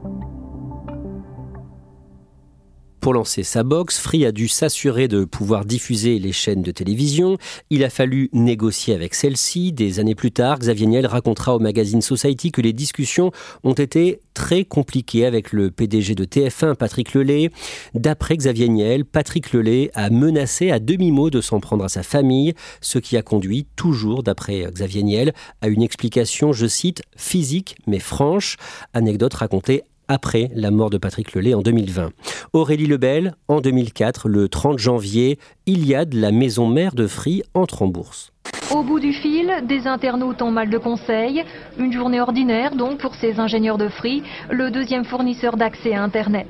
Pour 3.06 3.14
lancer 3.14 3.44
sa 3.44 3.62
box, 3.62 4.00
Free 4.00 4.26
a 4.26 4.32
dû 4.32 4.48
s'assurer 4.48 5.06
de 5.06 5.24
pouvoir 5.24 5.64
diffuser 5.64 6.18
les 6.18 6.32
chaînes 6.32 6.62
de 6.62 6.72
télévision. 6.72 7.38
Il 7.70 7.84
a 7.84 7.88
fallu 7.88 8.30
négocier 8.32 8.94
avec 8.94 9.14
celle-ci. 9.14 9.70
Des 9.70 10.00
années 10.00 10.16
plus 10.16 10.32
tard, 10.32 10.58
Xavier 10.58 10.88
Niel 10.88 11.06
racontera 11.06 11.54
au 11.54 11.60
magazine 11.60 12.02
Society 12.02 12.50
que 12.50 12.60
les 12.60 12.72
discussions 12.72 13.30
ont 13.62 13.74
été 13.74 14.18
très 14.34 14.64
compliquées 14.64 15.24
avec 15.24 15.52
le 15.52 15.70
PDG 15.70 16.16
de 16.16 16.24
TF1, 16.24 16.74
Patrick 16.74 17.14
Lelay. 17.14 17.50
D'après 17.94 18.36
Xavier 18.36 18.68
Niel, 18.68 19.04
Patrick 19.04 19.52
Lelay 19.52 19.92
a 19.94 20.10
menacé 20.10 20.72
à 20.72 20.80
demi-mot 20.80 21.30
de 21.30 21.40
s'en 21.40 21.60
prendre 21.60 21.84
à 21.84 21.88
sa 21.88 22.02
famille, 22.02 22.54
ce 22.80 22.98
qui 22.98 23.16
a 23.16 23.22
conduit, 23.22 23.68
toujours 23.76 24.24
d'après 24.24 24.66
Xavier 24.68 25.04
Niel, 25.04 25.32
à 25.60 25.68
une 25.68 25.82
explication, 25.82 26.52
je 26.52 26.66
cite, 26.66 27.02
physique 27.16 27.76
mais 27.86 28.00
franche, 28.00 28.56
anecdote 28.94 29.34
racontée 29.34 29.84
après 30.08 30.50
la 30.54 30.70
mort 30.70 30.90
de 30.90 30.98
Patrick 30.98 31.34
Lelay 31.34 31.54
en 31.54 31.62
2020. 31.62 32.10
Aurélie 32.52 32.86
Lebel, 32.86 33.34
en 33.48 33.60
2004, 33.60 34.28
le 34.28 34.48
30 34.48 34.78
janvier, 34.78 35.38
Iliade, 35.66 36.14
la 36.14 36.32
maison 36.32 36.66
mère 36.66 36.94
de 36.94 37.06
Free, 37.06 37.42
entre 37.54 37.82
en 37.82 37.88
bourse. 37.88 38.32
Au 38.74 38.82
bout 38.82 39.00
du 39.00 39.12
fil, 39.12 39.52
des 39.68 39.86
internautes 39.86 40.42
ont 40.42 40.50
mal 40.50 40.70
de 40.70 40.78
conseils. 40.78 41.44
Une 41.78 41.92
journée 41.92 42.20
ordinaire 42.20 42.74
donc 42.74 42.98
pour 42.98 43.14
ces 43.14 43.38
ingénieurs 43.38 43.78
de 43.78 43.88
Free, 43.88 44.22
le 44.50 44.70
deuxième 44.70 45.04
fournisseur 45.04 45.56
d'accès 45.56 45.94
à 45.94 46.02
Internet. 46.02 46.48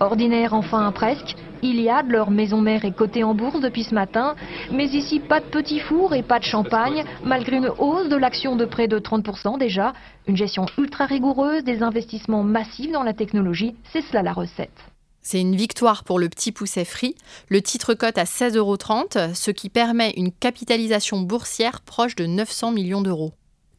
Ordinaire 0.00 0.52
enfin 0.52 0.92
presque, 0.92 1.34
Iliad, 1.62 2.08
leur 2.08 2.30
maison 2.30 2.60
mère, 2.60 2.84
est 2.84 2.94
cotée 2.94 3.24
en 3.24 3.34
bourse 3.34 3.60
depuis 3.60 3.84
ce 3.84 3.94
matin. 3.94 4.34
Mais 4.72 4.86
ici, 4.86 5.20
pas 5.20 5.40
de 5.40 5.46
petits 5.46 5.80
fours 5.80 6.14
et 6.14 6.22
pas 6.22 6.38
de 6.38 6.44
champagne, 6.44 7.04
malgré 7.24 7.56
une 7.56 7.70
hausse 7.78 8.08
de 8.08 8.16
l'action 8.16 8.56
de 8.56 8.64
près 8.64 8.88
de 8.88 8.98
30% 8.98 9.58
déjà. 9.58 9.92
Une 10.26 10.36
gestion 10.36 10.66
ultra 10.78 11.06
rigoureuse, 11.06 11.64
des 11.64 11.82
investissements 11.82 12.42
massifs 12.42 12.92
dans 12.92 13.02
la 13.02 13.14
technologie, 13.14 13.74
c'est 13.92 14.02
cela 14.02 14.22
la 14.22 14.32
recette. 14.32 14.70
C'est 15.22 15.40
une 15.40 15.56
victoire 15.56 16.04
pour 16.04 16.20
le 16.20 16.28
petit 16.28 16.52
pousset 16.52 16.84
free. 16.84 17.16
Le 17.48 17.60
titre 17.60 17.94
cote 17.94 18.16
à 18.16 18.24
16,30 18.24 18.56
euros, 18.58 18.76
ce 19.34 19.50
qui 19.50 19.70
permet 19.70 20.12
une 20.16 20.30
capitalisation 20.30 21.20
boursière 21.20 21.80
proche 21.80 22.14
de 22.14 22.26
900 22.26 22.70
millions 22.70 23.02
d'euros. 23.02 23.32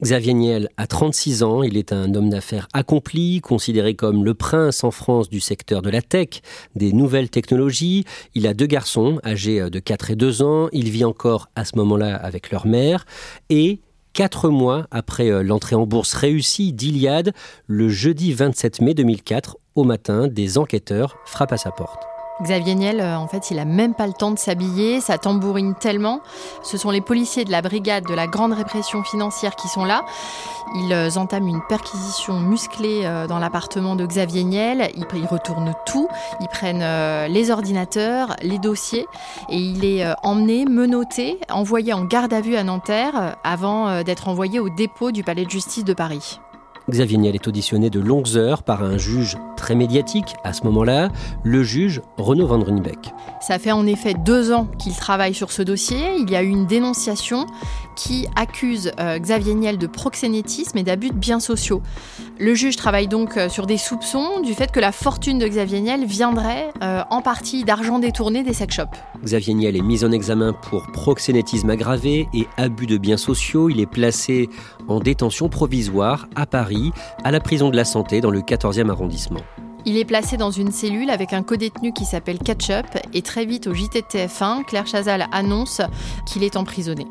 Xavier 0.03 0.33
Niel 0.33 0.69
a 0.77 0.85
36 0.85 1.41
ans, 1.41 1.63
il 1.63 1.75
est 1.75 1.91
un 1.91 2.13
homme 2.13 2.29
d'affaires 2.29 2.67
accompli, 2.73 3.41
considéré 3.41 3.95
comme 3.95 4.23
le 4.23 4.35
prince 4.35 4.83
en 4.83 4.91
France 4.91 5.27
du 5.29 5.39
secteur 5.39 5.81
de 5.81 5.89
la 5.89 6.03
tech, 6.03 6.41
des 6.75 6.93
nouvelles 6.93 7.29
technologies. 7.29 8.05
Il 8.35 8.45
a 8.45 8.53
deux 8.53 8.67
garçons 8.67 9.19
âgés 9.25 9.69
de 9.69 9.79
4 9.79 10.11
et 10.11 10.15
2 10.15 10.43
ans, 10.43 10.69
il 10.71 10.89
vit 10.91 11.03
encore 11.03 11.49
à 11.55 11.65
ce 11.65 11.75
moment-là 11.77 12.15
avec 12.15 12.51
leur 12.51 12.67
mère 12.67 13.05
et 13.49 13.81
Quatre 14.17 14.49
mois 14.49 14.87
après 14.89 15.29
euh, 15.29 15.43
l'entrée 15.43 15.75
en 15.75 15.85
bourse 15.85 16.15
réussie 16.15 16.73
d'Iliade, 16.73 17.33
le 17.67 17.87
jeudi 17.87 18.33
27 18.33 18.81
mai 18.81 18.95
2004, 18.95 19.57
au 19.75 19.83
matin, 19.83 20.27
des 20.27 20.57
enquêteurs 20.57 21.17
frappent 21.27 21.51
à 21.51 21.57
sa 21.57 21.69
porte. 21.69 22.16
Xavier 22.41 22.75
Niel, 22.75 22.99
euh, 22.99 23.17
en 23.17 23.27
fait, 23.27 23.49
il 23.49 23.57
a 23.57 23.65
même 23.65 23.95
pas 23.95 24.05
le 24.05 24.13
temps 24.13 24.29
de 24.31 24.37
s'habiller, 24.37 25.01
ça 25.01 25.17
tambourine 25.17 25.73
tellement. 25.73 26.21
Ce 26.61 26.77
sont 26.77 26.91
les 26.91 27.01
policiers 27.01 27.45
de 27.45 27.51
la 27.51 27.63
brigade 27.63 28.05
de 28.05 28.13
la 28.13 28.27
grande 28.27 28.53
répression 28.53 29.03
financière 29.03 29.55
qui 29.55 29.67
sont 29.67 29.83
là. 29.83 30.05
Ils 30.75 30.93
euh, 30.93 31.09
entament 31.15 31.47
une 31.47 31.61
perquisition 31.67 32.39
musclée 32.39 33.01
euh, 33.05 33.25
dans 33.25 33.39
l'appartement 33.39 33.95
de 33.95 34.05
Xavier 34.05 34.43
Niel. 34.43 34.91
Ils 34.95 35.25
retournent 35.25 35.73
tout. 35.87 36.07
Ils 36.39 36.47
prennent 36.47 36.85
les 37.27 37.49
ordinateurs, 37.49 38.35
les 38.41 38.59
dossiers, 38.59 39.07
et 39.49 39.57
il 39.57 39.83
est 39.83 40.05
emmené, 40.23 40.65
menotté, 40.65 41.39
envoyé 41.49 41.93
en 41.93 42.03
garde 42.03 42.33
à 42.33 42.41
vue 42.41 42.55
à 42.55 42.63
Nanterre 42.63 43.37
avant 43.43 44.03
d'être 44.03 44.27
envoyé 44.27 44.59
au 44.59 44.69
dépôt 44.69 45.11
du 45.11 45.23
palais 45.23 45.45
de 45.45 45.49
justice 45.49 45.83
de 45.83 45.93
Paris. 45.93 46.39
Xavier 46.89 47.17
Niel 47.17 47.35
est 47.35 47.47
auditionné 47.47 47.89
de 47.89 47.99
longues 47.99 48.37
heures 48.37 48.63
par 48.63 48.81
un 48.81 48.97
juge 48.97 49.37
très 49.57 49.75
médiatique 49.75 50.35
à 50.45 50.53
ce 50.53 50.63
moment-là, 50.63 51.09
le 51.43 51.63
juge 51.63 52.01
Renaud 52.17 52.47
Van 52.47 52.63
Runbeck. 52.63 53.13
Ça 53.41 53.59
fait 53.59 53.73
en 53.73 53.85
effet 53.85 54.13
deux 54.13 54.53
ans 54.53 54.67
qu'il 54.79 54.95
travaille 54.95 55.33
sur 55.33 55.51
ce 55.51 55.61
dossier. 55.61 56.15
Il 56.19 56.29
y 56.29 56.37
a 56.37 56.43
eu 56.43 56.47
une 56.47 56.65
dénonciation 56.65 57.45
qui 57.97 58.27
accuse 58.35 58.91
euh, 58.99 59.17
Xavier 59.19 59.55
Niel 59.55 59.77
de 59.77 59.87
proxénétisme 59.87 60.77
et 60.77 60.83
d'abus 60.83 61.09
de 61.09 61.15
biens 61.15 61.39
sociaux. 61.39 61.81
Le 62.39 62.53
juge 62.53 62.75
travaille 62.75 63.07
donc 63.07 63.35
euh, 63.35 63.49
sur 63.49 63.65
des 63.65 63.77
soupçons 63.77 64.39
du 64.41 64.53
fait 64.53 64.71
que 64.71 64.79
la 64.79 64.91
fortune 64.91 65.39
de 65.39 65.47
Xavier 65.47 65.81
Niel 65.81 66.05
viendrait 66.05 66.69
euh, 66.83 67.01
en 67.09 67.21
partie 67.21 67.63
d'argent 67.63 67.99
détourné 67.99 68.43
des 68.43 68.53
sex 68.53 68.75
shops. 68.75 68.97
Xavier 69.23 69.55
Niel 69.55 69.75
est 69.75 69.81
mis 69.81 70.05
en 70.05 70.11
examen 70.11 70.53
pour 70.53 70.91
proxénétisme 70.91 71.69
aggravé 71.69 72.27
et 72.33 72.47
abus 72.57 72.85
de 72.85 72.97
biens 72.97 73.17
sociaux. 73.17 73.69
Il 73.69 73.79
est 73.79 73.87
placé 73.87 74.49
en 74.87 74.99
détention 74.99 75.49
provisoire 75.49 76.27
à 76.35 76.45
Paris, 76.45 76.91
à 77.23 77.31
la 77.31 77.39
prison 77.39 77.69
de 77.69 77.75
la 77.75 77.85
Santé 77.85 78.21
dans 78.21 78.31
le 78.31 78.41
14e 78.41 78.89
arrondissement. 78.89 79.41
Il 79.89 79.95
est 79.95 80.03
placé 80.03 80.35
dans 80.35 80.51
une 80.51 80.71
cellule 80.71 81.09
avec 81.09 81.31
un 81.31 81.43
codétenu 81.43 81.93
qui 81.93 82.03
s'appelle 82.03 82.39
Ketchup 82.39 82.87
et 83.13 83.21
très 83.21 83.45
vite 83.45 83.67
au 83.67 83.73
JTTF1, 83.73 84.65
Claire 84.65 84.85
Chazal 84.85 85.27
annonce 85.31 85.79
qu'il 86.25 86.43
est 86.43 86.57
emprisonné. 86.57 87.07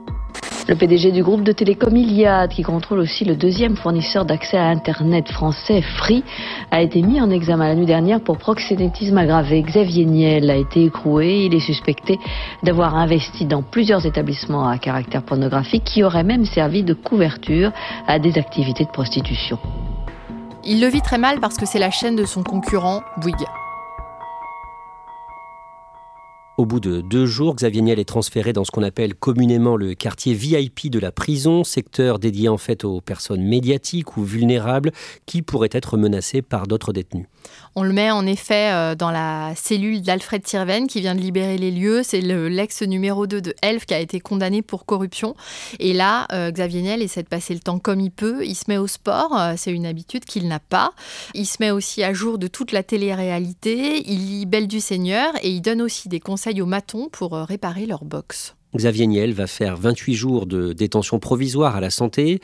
Le 0.69 0.75
PDG 0.75 1.11
du 1.11 1.23
groupe 1.23 1.43
de 1.43 1.53
télécom 1.53 1.97
Iliad, 1.97 2.51
qui 2.51 2.63
contrôle 2.63 2.99
aussi 2.99 3.25
le 3.25 3.35
deuxième 3.35 3.77
fournisseur 3.77 4.27
d'accès 4.27 4.59
à 4.59 4.67
Internet 4.67 5.31
français, 5.31 5.81
Free, 5.81 6.23
a 6.71 6.83
été 6.83 7.01
mis 7.01 7.19
en 7.19 7.31
examen 7.31 7.67
la 7.67 7.77
nuit 7.77 7.87
dernière 7.87 8.21
pour 8.21 8.37
proxénétisme 8.37 9.17
aggravé. 9.17 9.63
Xavier 9.63 10.05
Niel 10.05 10.51
a 10.51 10.57
été 10.57 10.85
écroué. 10.85 11.47
Il 11.47 11.55
est 11.55 11.61
suspecté 11.61 12.19
d'avoir 12.63 12.95
investi 12.95 13.47
dans 13.47 13.63
plusieurs 13.63 14.05
établissements 14.05 14.69
à 14.69 14.77
caractère 14.77 15.23
pornographique 15.23 15.85
qui 15.85 16.05
auraient 16.05 16.25
même 16.25 16.45
servi 16.45 16.83
de 16.83 16.93
couverture 16.93 17.73
à 18.07 18.19
des 18.19 18.37
activités 18.37 18.85
de 18.85 18.91
prostitution. 18.91 19.59
Il 20.69 20.81
le 20.81 20.89
vit 20.89 21.01
très 21.01 21.19
mal 21.19 21.39
parce 21.39 21.57
que 21.57 21.65
c'est 21.65 21.79
la 21.79 21.93
chaîne 21.93 22.17
de 22.17 22.25
son 22.25 22.43
concurrent, 22.43 23.05
Bouygues. 23.19 23.47
Au 26.59 26.67
bout 26.67 26.81
de 26.81 27.03
deux 27.03 27.25
jours, 27.25 27.55
Xavier 27.55 27.83
Niel 27.83 28.01
est 28.01 28.05
transféré 28.05 28.53
dans 28.53 28.65
ce 28.65 28.73
qu'on 28.73 28.83
appelle 28.83 29.15
communément 29.15 29.77
le 29.77 29.95
quartier 29.95 30.35
VIP 30.35 30.91
de 30.91 30.99
la 30.99 31.13
prison, 31.13 31.63
secteur 31.63 32.19
dédié 32.19 32.49
en 32.49 32.57
fait 32.57 32.85
aux 32.85 33.01
personnes 33.01 33.45
médiatiques 33.45 34.17
ou 34.17 34.25
vulnérables 34.25 34.91
qui 35.25 35.43
pourraient 35.43 35.69
être 35.71 35.97
menacées 35.97 36.43
par 36.43 36.67
d'autres 36.67 36.93
détenus. 36.93 37.27
On 37.75 37.83
le 37.83 37.93
met 37.93 38.11
en 38.11 38.27
effet 38.27 38.73
euh, 38.73 38.95
dans 38.95 39.11
la 39.11 39.53
cellule 39.55 40.01
d'Alfred 40.01 40.43
Tirven 40.43 40.87
qui 40.87 41.01
vient 41.01 41.15
de 41.15 41.21
libérer 41.21 41.59
les 41.59 41.71
lieux. 41.71 42.03
C'est 42.03 42.21
l'ex 42.21 42.83
numéro 42.83 43.27
2 43.27 43.41
de 43.43 43.55
Elf 43.63 43.85
qui 43.85 43.95
a 43.95 44.01
été 44.01 44.19
condamné 44.19 44.63
pour 44.63 44.87
corruption. 44.87 45.37
Et 45.79 45.93
là, 45.93 46.27
euh, 46.33 46.51
Xavier 46.51 46.83
Niel 46.83 47.03
essaie 47.03 47.23
de 47.23 47.29
passer 47.29 47.53
le 47.53 47.61
temps 47.61 47.79
comme 47.79 48.01
il 48.01 48.11
peut. 48.11 48.45
Il 48.47 48.55
se 48.55 48.65
met 48.69 48.79
au 48.79 48.87
sport, 48.87 49.39
euh, 49.39 49.55
c'est 49.57 49.73
une 49.73 49.85
habitude 49.85 50.25
qu'il 50.25 50.49
n'a 50.49 50.59
pas. 50.59 50.93
Il 51.35 51.47
se 51.47 51.57
met 51.61 51.71
aussi 51.71 52.03
à 52.03 52.15
jour 52.15 52.39
de 52.39 52.47
toute 52.47 52.73
la 52.73 52.83
télé-réalité. 52.83 54.03
Il 54.11 54.27
lit 54.27 54.47
Belle 54.47 54.69
du 54.69 54.81
Seigneur 54.81 55.33
et 55.43 55.51
il 55.51 55.61
donne 55.61 55.83
aussi 55.83 56.09
des 56.09 56.21
conseils 56.21 56.63
aux 56.63 56.67
matons 56.67 57.09
pour 57.11 57.33
réparer 57.35 57.85
leur 57.85 58.05
box. 58.05 58.55
Xavier 58.75 59.07
Niel 59.07 59.33
va 59.33 59.47
faire 59.47 59.77
28 59.77 60.15
jours 60.15 60.47
de 60.47 60.73
détention 60.73 61.19
provisoire 61.19 61.77
à 61.77 61.81
la 61.81 61.91
santé. 61.91 62.41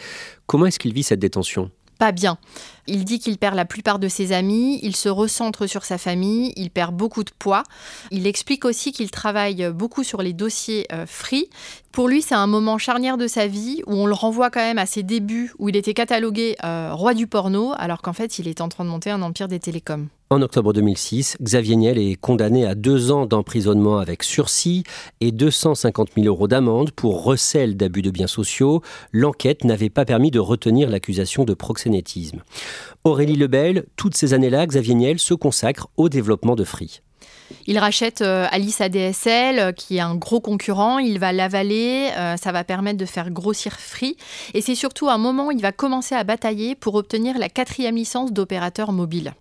Comment 0.47 0.67
est-ce 0.67 0.79
qu'il 0.79 0.93
vit 0.93 1.03
cette 1.03 1.21
détention? 1.21 1.71
Pas 1.99 2.13
bien. 2.13 2.39
Il 2.87 3.05
dit 3.05 3.19
qu'il 3.19 3.39
perd 3.39 3.55
la 3.55 3.65
plupart 3.65 3.99
de 3.99 4.09
ses 4.09 4.33
amis, 4.33 4.81
il 4.83 4.97
se 4.97 5.09
recentre 5.09 5.69
sur 5.69 5.85
sa 5.85 5.99
famille, 5.99 6.53
il 6.57 6.71
perd 6.71 6.95
beaucoup 6.95 7.23
de 7.23 7.31
poids. 7.39 7.63
Il 8.11 8.27
explique 8.27 8.65
aussi 8.65 8.93
qu'il 8.93 9.11
travaille 9.11 9.71
beaucoup 9.73 10.03
sur 10.03 10.23
les 10.23 10.33
dossiers 10.33 10.87
euh, 10.93 11.07
free. 11.07 11.49
Pour 11.93 12.09
lui, 12.09 12.23
c'est 12.23 12.35
un 12.35 12.47
moment 12.47 12.79
charnière 12.79 13.19
de 13.19 13.27
sa 13.27 13.47
vie 13.47 13.83
où 13.87 13.93
on 13.93 14.07
le 14.07 14.15
renvoie 14.15 14.51
quand 14.51 14.61
même 14.61 14.79
à 14.79 14.87
ses 14.87 15.03
débuts 15.03 15.53
où 15.59 15.69
il 15.69 15.77
était 15.77 15.95
catalogué 15.95 16.57
euh, 16.65 16.91
roi 16.93 17.13
du 17.13 17.27
porno 17.27 17.73
alors 17.77 18.01
qu'en 18.01 18.15
fait 18.15 18.39
il 18.39 18.49
est 18.49 18.63
en 18.63 18.69
train 18.69 18.85
de 18.85 18.89
monter 18.89 19.11
un 19.11 19.21
empire 19.21 19.47
des 19.47 19.61
télécoms. 19.61 20.09
En 20.31 20.41
octobre 20.41 20.73
2006, 20.73 21.37
Xavier 21.43 21.77
Niel 21.77 21.99
est 21.99 22.15
condamné 22.15 22.65
à 22.65 22.75
deux 22.75 23.11
ans 23.11 23.27
d'emprisonnement 23.27 23.99
avec 23.99 24.23
sursis 24.23 24.83
et 25.21 25.31
250 25.31 26.13
000 26.17 26.27
euros 26.27 26.49
d'amende 26.49 26.91
pour 26.93 27.23
recel 27.23 27.77
d'abus 27.77 28.01
de 28.01 28.11
biens 28.11 28.27
sociaux. 28.27 28.81
L'enquête 29.13 29.63
n'avait 29.65 29.91
pas 29.91 30.07
permis 30.07 30.31
de 30.31 30.39
retenir 30.39 30.89
l'accusation 30.89 31.45
de 31.45 31.53
proxénétisme. 31.53 32.41
Aurélie 33.05 33.37
Lebel, 33.37 33.87
toutes 33.97 34.17
ces 34.17 34.35
années-là, 34.35 34.67
Xavier 34.67 34.95
Niel 34.95 35.19
se 35.19 35.35
consacre 35.35 35.89
au 35.97 36.09
développement 36.09 36.57
de 36.57 36.65
Free. 36.65 37.01
Il 37.67 37.79
rachète 37.79 38.23
Alice 38.23 38.81
ADSL, 38.81 39.75
qui 39.75 39.99
est 39.99 40.01
un 40.01 40.15
gros 40.15 40.41
concurrent. 40.41 40.99
Il 40.99 41.19
va 41.19 41.33
l'avaler. 41.33 42.09
ça 42.41 42.51
va 42.51 42.65
permettre 42.65 42.99
de 42.99 43.05
faire 43.05 43.31
grossir 43.31 43.79
Free. 43.79 44.17
Et 44.55 44.63
c'est 44.63 44.75
surtout 44.75 45.09
un 45.09 45.19
moment 45.19 45.49
où 45.49 45.51
il 45.51 45.61
va 45.61 45.71
commencer 45.71 46.15
à 46.15 46.25
batailler 46.25 46.75
pour 46.75 46.95
obtenir 46.95 47.39
la 47.39 47.49
quatrième 47.49 47.97
licence 47.97 48.33
d'opérateur 48.33 48.93
mobile. 48.93 49.35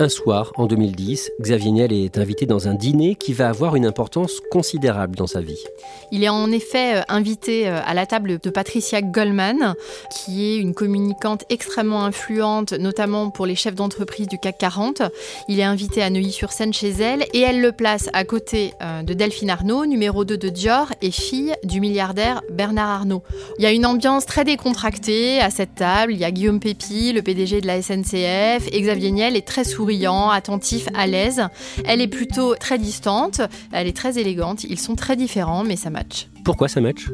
Un 0.00 0.08
soir, 0.08 0.50
en 0.56 0.66
2010, 0.66 1.30
Xavier 1.40 1.70
Niel 1.70 1.92
est 1.92 2.18
invité 2.18 2.46
dans 2.46 2.66
un 2.66 2.74
dîner 2.74 3.14
qui 3.14 3.32
va 3.32 3.48
avoir 3.48 3.76
une 3.76 3.86
importance 3.86 4.40
considérable 4.50 5.14
dans 5.14 5.28
sa 5.28 5.40
vie. 5.40 5.62
Il 6.10 6.24
est 6.24 6.28
en 6.28 6.50
effet 6.50 6.96
euh, 6.96 7.02
invité 7.08 7.68
euh, 7.68 7.78
à 7.86 7.94
la 7.94 8.04
table 8.04 8.40
de 8.42 8.50
Patricia 8.50 9.02
Goldman, 9.02 9.76
qui 10.10 10.46
est 10.46 10.56
une 10.56 10.74
communicante 10.74 11.44
extrêmement 11.48 12.04
influente, 12.04 12.72
notamment 12.72 13.30
pour 13.30 13.46
les 13.46 13.54
chefs 13.54 13.76
d'entreprise 13.76 14.26
du 14.26 14.36
CAC 14.36 14.58
40. 14.58 15.02
Il 15.48 15.60
est 15.60 15.64
invité 15.64 16.02
à 16.02 16.10
Neuilly-sur-Seine 16.10 16.72
chez 16.72 16.90
elle 16.90 17.24
et 17.32 17.42
elle 17.42 17.60
le 17.60 17.70
place 17.70 18.10
à 18.14 18.24
côté 18.24 18.72
euh, 18.82 19.04
de 19.04 19.14
Delphine 19.14 19.50
Arnaud, 19.50 19.86
numéro 19.86 20.24
2 20.24 20.36
de 20.36 20.48
Dior 20.48 20.88
et 21.02 21.12
fille 21.12 21.54
du 21.62 21.80
milliardaire 21.80 22.42
Bernard 22.50 22.90
Arnault. 22.90 23.22
Il 23.60 23.62
y 23.62 23.66
a 23.66 23.70
une 23.70 23.86
ambiance 23.86 24.26
très 24.26 24.42
décontractée 24.42 25.38
à 25.38 25.50
cette 25.50 25.76
table. 25.76 26.14
Il 26.14 26.18
y 26.18 26.24
a 26.24 26.32
Guillaume 26.32 26.58
Pépi, 26.58 27.12
le 27.12 27.22
PDG 27.22 27.60
de 27.60 27.68
la 27.68 27.80
SNCF, 27.80 28.68
Xavier 28.72 29.12
Niel 29.12 29.36
est 29.36 29.46
très 29.46 29.62
souriant 29.62 29.83
souriant, 29.84 30.30
attentif, 30.30 30.88
à 30.94 31.06
l'aise. 31.06 31.42
Elle 31.84 32.00
est 32.00 32.08
plutôt 32.08 32.54
très 32.54 32.78
distante, 32.78 33.42
elle 33.70 33.86
est 33.86 33.96
très 33.96 34.18
élégante. 34.18 34.64
Ils 34.64 34.80
sont 34.80 34.94
très 34.94 35.14
différents, 35.14 35.62
mais 35.62 35.76
ça 35.76 35.90
match. 35.90 36.28
Pourquoi 36.42 36.68
ça 36.68 36.80
match? 36.80 37.10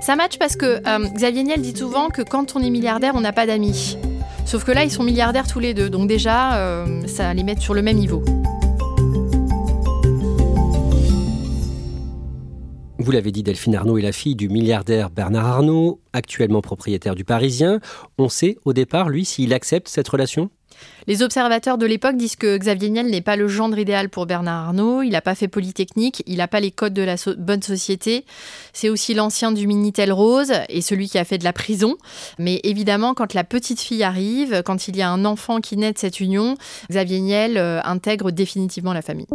Ça 0.00 0.14
match 0.14 0.38
parce 0.38 0.54
que 0.54 0.80
euh, 0.86 1.08
Xavier 1.16 1.42
Niel 1.42 1.60
dit 1.60 1.76
souvent 1.76 2.10
que 2.10 2.22
quand 2.22 2.54
on 2.54 2.60
est 2.60 2.70
milliardaire, 2.70 3.14
on 3.16 3.20
n'a 3.20 3.32
pas 3.32 3.46
d'amis. 3.46 3.96
Sauf 4.46 4.62
que 4.62 4.70
là, 4.70 4.84
ils 4.84 4.90
sont 4.92 5.02
milliardaires 5.02 5.48
tous 5.48 5.58
les 5.58 5.74
deux, 5.74 5.90
donc 5.90 6.06
déjà, 6.06 6.58
euh, 6.58 7.06
ça 7.08 7.34
les 7.34 7.42
met 7.42 7.56
sur 7.58 7.74
le 7.74 7.82
même 7.82 7.96
niveau. 7.96 8.22
Vous 12.98 13.10
l'avez 13.10 13.32
dit, 13.32 13.42
Delphine 13.42 13.74
Arnaud 13.74 13.98
est 13.98 14.02
la 14.02 14.12
fille 14.12 14.36
du 14.36 14.48
milliardaire 14.48 15.10
Bernard 15.10 15.46
Arnault, 15.46 16.00
actuellement 16.12 16.60
propriétaire 16.60 17.16
du 17.16 17.24
Parisien. 17.24 17.80
On 18.16 18.28
sait 18.28 18.58
au 18.64 18.72
départ, 18.72 19.08
lui, 19.08 19.24
s'il 19.24 19.52
accepte 19.54 19.88
cette 19.88 20.08
relation? 20.08 20.50
Les 21.06 21.22
observateurs 21.22 21.78
de 21.78 21.86
l'époque 21.86 22.16
disent 22.16 22.36
que 22.36 22.56
Xavier 22.56 22.90
Niel 22.90 23.06
n'est 23.06 23.22
pas 23.22 23.36
le 23.36 23.48
gendre 23.48 23.78
idéal 23.78 24.08
pour 24.08 24.26
Bernard 24.26 24.68
Arnault. 24.68 25.02
Il 25.02 25.10
n'a 25.10 25.20
pas 25.20 25.34
fait 25.34 25.48
Polytechnique, 25.48 26.22
il 26.26 26.36
n'a 26.36 26.48
pas 26.48 26.60
les 26.60 26.70
codes 26.70 26.94
de 26.94 27.02
la 27.02 27.16
bonne 27.38 27.62
société. 27.62 28.24
C'est 28.72 28.88
aussi 28.88 29.14
l'ancien 29.14 29.52
du 29.52 29.66
Minitel 29.66 30.12
Rose 30.12 30.52
et 30.68 30.80
celui 30.80 31.08
qui 31.08 31.18
a 31.18 31.24
fait 31.24 31.38
de 31.38 31.44
la 31.44 31.52
prison. 31.52 31.96
Mais 32.38 32.60
évidemment, 32.62 33.14
quand 33.14 33.34
la 33.34 33.44
petite 33.44 33.80
fille 33.80 34.04
arrive, 34.04 34.62
quand 34.64 34.88
il 34.88 34.96
y 34.96 35.02
a 35.02 35.10
un 35.10 35.24
enfant 35.24 35.60
qui 35.60 35.76
naît 35.76 35.92
de 35.92 35.98
cette 35.98 36.20
union, 36.20 36.56
Xavier 36.90 37.20
Niel 37.20 37.58
euh, 37.58 37.80
intègre 37.84 38.30
définitivement 38.30 38.92
la 38.92 39.02
famille. 39.02 39.26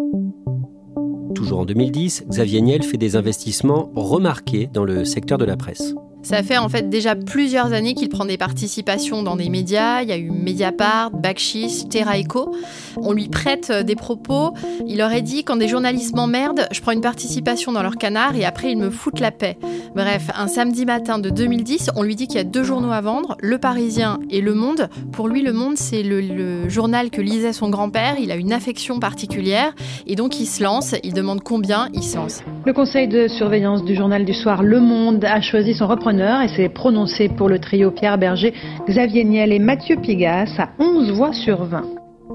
Toujours 1.36 1.60
en 1.60 1.66
2010, 1.66 2.26
Xavier 2.30 2.62
Niel 2.62 2.84
fait 2.84 2.98
des 2.98 3.16
investissements 3.16 3.92
remarqués 3.94 4.70
dans 4.74 4.86
le 4.86 5.06
secteur 5.06 5.38
de 5.38 5.46
la 5.46 5.58
presse. 5.58 5.94
Ça 6.28 6.44
fait 6.44 6.58
en 6.58 6.68
fait 6.68 6.90
déjà 6.90 7.16
plusieurs 7.16 7.72
années 7.72 7.94
qu'il 7.94 8.10
prend 8.10 8.26
des 8.26 8.36
participations 8.36 9.24
dans 9.24 9.38
des 9.38 9.48
médias. 9.48 10.02
Il 10.02 10.10
y 10.10 10.12
a 10.12 10.18
eu 10.18 10.30
Mediapart, 10.30 11.12
Bakchis, 11.12 11.88
Terra 11.90 12.18
Echo. 12.18 12.54
On 12.98 13.14
lui 13.14 13.30
prête 13.30 13.70
euh, 13.70 13.82
des 13.82 13.96
propos. 13.96 14.54
Il 14.86 15.02
aurait 15.02 15.22
dit 15.22 15.46
quand 15.46 15.56
des 15.56 15.70
journalistes 15.70 16.14
m'emmerdent, 16.14 16.68
je 16.74 16.82
prends 16.82 16.92
une 16.92 17.00
participation 17.00 17.72
dans 17.72 17.82
leur 17.82 17.96
canard 17.96 18.36
et 18.36 18.44
après 18.44 18.74
ils 18.74 18.78
me 18.78 18.90
foutent 18.90 19.22
la 19.22 19.32
paix. 19.32 19.58
Bref, 19.96 20.30
un 20.36 20.48
samedi 20.48 20.86
matin 20.86 21.18
de 21.18 21.30
2010, 21.30 21.92
on 21.96 22.04
lui 22.04 22.18
dit 22.18 22.28
qu'il 22.28 22.36
y 22.36 22.42
a 22.42 22.44
deux 22.44 22.64
journaux 22.64 22.92
à 22.92 23.00
vendre, 23.00 23.38
Le 23.40 23.58
Parisien 23.58 24.20
et 24.30 24.42
Le 24.42 24.54
Monde. 24.54 24.90
Pour 25.14 25.30
lui, 25.30 25.44
Le 25.44 25.54
Monde, 25.54 25.78
c'est 25.78 26.04
le, 26.04 26.20
le 26.20 26.68
journal 26.68 27.10
que 27.10 27.22
lisait 27.22 27.54
son 27.54 27.70
grand-père. 27.70 28.16
Il 28.20 28.34
a 28.34 28.36
une 28.36 28.52
affection 28.52 29.00
particulière 29.00 29.74
et 30.06 30.16
donc 30.16 30.42
il 30.42 30.46
se 30.46 30.62
lance. 30.62 30.94
Il 31.06 31.14
demande 31.14 31.42
combien, 31.42 31.88
il 31.94 32.04
se 32.04 32.18
lance. 32.18 32.44
Le 32.66 32.74
conseil 32.74 33.08
de 33.08 33.30
surveillance 33.30 33.86
du 33.86 33.96
journal 33.96 34.26
du 34.26 34.34
soir 34.34 34.62
Le 34.62 34.82
Monde 34.82 35.24
a 35.24 35.40
choisi 35.40 35.74
son 35.74 35.88
repreneur 35.88 36.17
et 36.20 36.48
s'est 36.50 36.70
prononcé 36.70 37.30
pour 37.30 37.50
le 37.50 37.60
trio 37.60 37.92
Pierre 37.92 38.18
Berger, 38.18 38.54
Xavier 38.88 39.24
Niel 39.24 39.52
et 39.52 39.60
Mathieu 39.60 39.98
Pigas 39.98 40.50
à 40.58 40.70
11 40.80 41.12
voix 41.12 41.34
sur 41.34 41.64
20. 41.64 41.84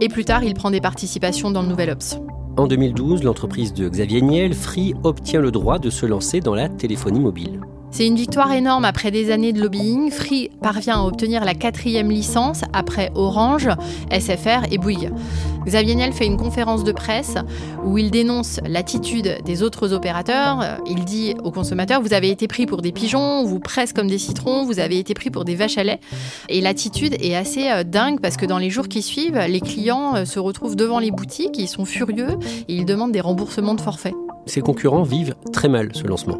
Et 0.01 0.09
plus 0.09 0.25
tard, 0.25 0.45
il 0.45 0.55
prend 0.55 0.71
des 0.71 0.81
participations 0.81 1.51
dans 1.51 1.63
le 1.63 1.69
Nouvel 1.69 1.91
Ops. 1.91 2.19
En 2.57 2.67
2012, 2.67 3.23
l'entreprise 3.25 3.73
de 3.73 3.89
Xavier 3.89 4.23
Niel, 4.23 4.55
Free, 4.55 4.95
obtient 5.05 5.41
le 5.41 5.51
droit 5.51 5.79
de 5.79 5.91
se 5.91 6.07
lancer 6.07 6.41
dans 6.41 6.55
la 6.55 6.69
téléphonie 6.69 7.21
mobile. 7.21 7.61
C'est 7.93 8.07
une 8.07 8.17
victoire 8.17 8.51
énorme 8.53 8.87
après 8.87 9.11
des 9.11 9.31
années 9.31 9.53
de 9.53 9.61
lobbying. 9.61 10.11
Free 10.11 10.51
parvient 10.63 11.03
à 11.03 11.05
obtenir 11.05 11.45
la 11.45 11.53
quatrième 11.53 12.11
licence 12.11 12.63
après 12.73 13.13
Orange, 13.15 13.69
SFR 14.11 14.65
et 14.71 14.79
Bouygues. 14.79 15.13
Xavier 15.67 15.95
Niel 15.95 16.15
fait 16.15 16.25
une 16.25 16.39
conférence 16.39 16.85
de 16.85 16.93
presse 16.93 17.35
où 17.85 17.99
il 17.99 18.11
dénonce 18.11 18.61
l'attitude 18.67 19.41
des 19.45 19.63
autres 19.63 19.93
opérateurs. 19.93 20.79
Il 20.87 21.05
dit 21.05 21.35
aux 21.45 21.51
consommateurs 21.51 22.01
Vous 22.01 22.15
avez 22.15 22.31
été 22.31 22.49
pris 22.49 22.65
pour 22.65 22.81
des 22.81 22.93
pigeons, 22.93 23.45
vous 23.45 23.61
presse 23.61 23.93
comme 23.93 24.09
des 24.09 24.19
citrons, 24.19 24.65
vous 24.65 24.81
avez 24.81 24.99
été 24.99 25.13
pris 25.13 25.29
pour 25.29 25.45
des 25.45 25.55
vaches 25.55 25.77
à 25.77 25.85
lait. 25.85 26.01
Et 26.49 26.63
l'attitude 26.63 27.15
est 27.21 27.37
assez 27.37 27.71
euh, 27.71 27.85
dingue 27.85 28.21
parce 28.21 28.39
que 28.39 28.47
dans 28.47 28.59
les 28.59 28.71
jours 28.71 28.89
qui 28.89 29.03
suivent, 29.03 29.39
les 29.39 29.61
clients 29.61 30.17
euh, 30.17 30.25
se 30.25 30.39
retrouvent 30.39 30.77
devant 30.77 30.99
les 30.99 31.11
boutiques, 31.11 31.59
ils 31.59 31.69
sont 31.69 31.85
furieux 31.85 32.39
et 32.69 32.75
ils 32.75 32.87
demandent 32.87 33.13
des 33.13 33.21
remboursements 33.21 33.75
de 33.75 33.83
forfait. 33.83 34.15
Ses 34.47 34.61
concurrents 34.61 35.03
vivent 35.03 35.35
très 35.53 35.69
mal 35.69 35.91
ce 35.95 36.07
lancement. 36.07 36.39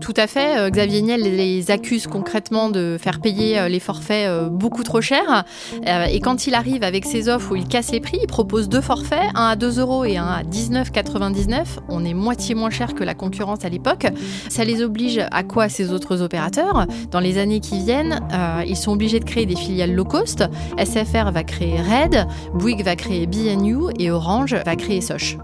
Tout 0.00 0.14
à 0.16 0.26
fait. 0.26 0.58
Euh, 0.58 0.70
Xavier 0.70 1.02
Niel 1.02 1.22
les 1.22 1.70
accuse 1.70 2.06
concrètement 2.06 2.70
de 2.70 2.96
faire 3.00 3.20
payer 3.20 3.58
euh, 3.58 3.68
les 3.68 3.80
forfaits 3.80 4.28
euh, 4.28 4.48
beaucoup 4.48 4.82
trop 4.82 5.00
cher. 5.00 5.44
Et 5.86 6.20
quand 6.20 6.46
il 6.46 6.54
arrive 6.54 6.82
avec 6.82 7.04
ses 7.04 7.28
offres 7.28 7.52
où 7.52 7.56
il 7.56 7.66
casse 7.66 7.92
les 7.92 8.00
prix, 8.00 8.18
il 8.20 8.26
propose 8.26 8.68
deux 8.68 8.80
forfaits, 8.80 9.30
un 9.34 9.48
à 9.48 9.56
2 9.56 9.80
euros 9.80 10.04
et 10.04 10.16
un 10.16 10.26
à 10.26 10.42
19,99. 10.42 11.78
On 11.88 12.04
est 12.04 12.14
moitié 12.14 12.54
moins 12.54 12.70
cher 12.70 12.94
que 12.94 13.04
la 13.04 13.14
concurrence 13.14 13.64
à 13.64 13.68
l'époque. 13.68 14.06
Ça 14.48 14.64
les 14.64 14.82
oblige 14.82 15.20
à 15.30 15.42
quoi 15.42 15.68
ces 15.68 15.92
autres 15.92 16.22
opérateurs? 16.22 16.86
Dans 17.10 17.20
les 17.20 17.38
années 17.38 17.60
qui 17.60 17.78
viennent, 17.78 18.20
ils 18.66 18.76
sont 18.76 18.92
obligés 18.92 19.20
de 19.20 19.24
créer 19.24 19.46
des 19.46 19.56
filiales 19.56 19.94
low 19.94 20.04
cost. 20.04 20.44
SFR 20.78 21.30
va 21.32 21.44
créer 21.44 21.80
Red, 21.80 22.26
Bouygues 22.54 22.84
va 22.84 22.96
créer 22.96 23.26
BNU 23.26 23.92
et 23.98 24.10
Orange 24.10 24.54
va 24.64 24.76
créer 24.76 25.00
Soch. 25.00 25.36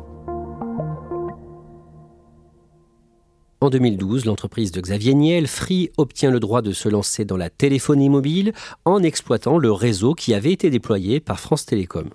En 3.61 3.71
2012, 3.71 4.25
l'entreprise 4.25 4.71
de 4.71 4.81
Xavier 4.81 5.14
Niel, 5.14 5.49
Free, 5.49 5.90
obtient 5.97 6.31
le 6.31 6.38
droit 6.38 6.62
de 6.62 6.71
se 6.71 6.88
lancer 6.88 7.25
dans 7.25 7.37
la 7.37 7.51
téléphonie 7.51 8.09
mobile 8.09 8.53
en 8.85 9.03
exploitant 9.03 9.59
le 9.59 9.73
réseau 9.73 10.14
qui 10.14 10.33
avait 10.33 10.53
été 10.53 10.71
déployé 10.71 11.18
par 11.18 11.40
France 11.40 11.66
Télécom. 11.66 12.09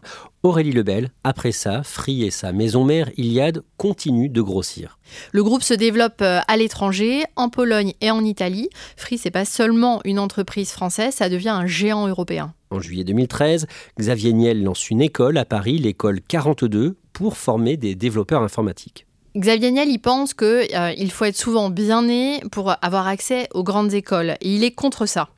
Aurélie 0.43 0.71
Lebel, 0.71 1.09
après 1.25 1.51
ça, 1.51 1.83
Free 1.83 2.23
et 2.23 2.31
sa 2.31 2.53
maison 2.53 2.85
mère 2.85 3.09
Iliad 3.17 3.61
continuent 3.75 4.31
de 4.31 4.41
grossir. 4.41 4.99
Le 5.33 5.43
groupe 5.43 5.63
se 5.63 5.73
développe 5.73 6.21
euh, 6.21 6.39
à 6.47 6.55
l'étranger, 6.55 7.25
en 7.35 7.49
Pologne 7.49 7.91
et 7.99 8.09
en 8.09 8.23
Italie. 8.23 8.69
Free, 8.95 9.17
c'est 9.17 9.29
pas 9.29 9.43
seulement 9.43 9.99
une 10.05 10.19
entreprise 10.19 10.71
française, 10.71 11.13
ça 11.13 11.27
devient 11.27 11.49
un 11.49 11.65
géant 11.65 12.07
européen. 12.07 12.53
En 12.69 12.79
juillet 12.79 13.03
2013, 13.03 13.67
Xavier 13.99 14.31
Niel 14.31 14.63
lance 14.63 14.89
une 14.89 15.01
école 15.01 15.37
à 15.37 15.43
Paris, 15.43 15.77
l'école 15.77 16.21
42, 16.21 16.95
pour 17.11 17.35
former 17.35 17.75
des 17.75 17.95
développeurs 17.95 18.43
informatiques. 18.43 19.07
Xavier 19.35 19.71
Niel, 19.71 19.89
il 19.89 19.99
pense 19.99 20.35
qu'il 20.35 20.45
euh, 20.47 21.09
faut 21.09 21.25
être 21.25 21.37
souvent 21.37 21.71
bien 21.71 22.03
né 22.03 22.41
pour 22.51 22.75
avoir 22.83 23.07
accès 23.07 23.47
aux 23.55 23.63
grandes 23.63 23.93
écoles. 23.93 24.35
Et 24.41 24.53
il 24.53 24.63
est 24.63 24.71
contre 24.71 25.07
ça. 25.07 25.29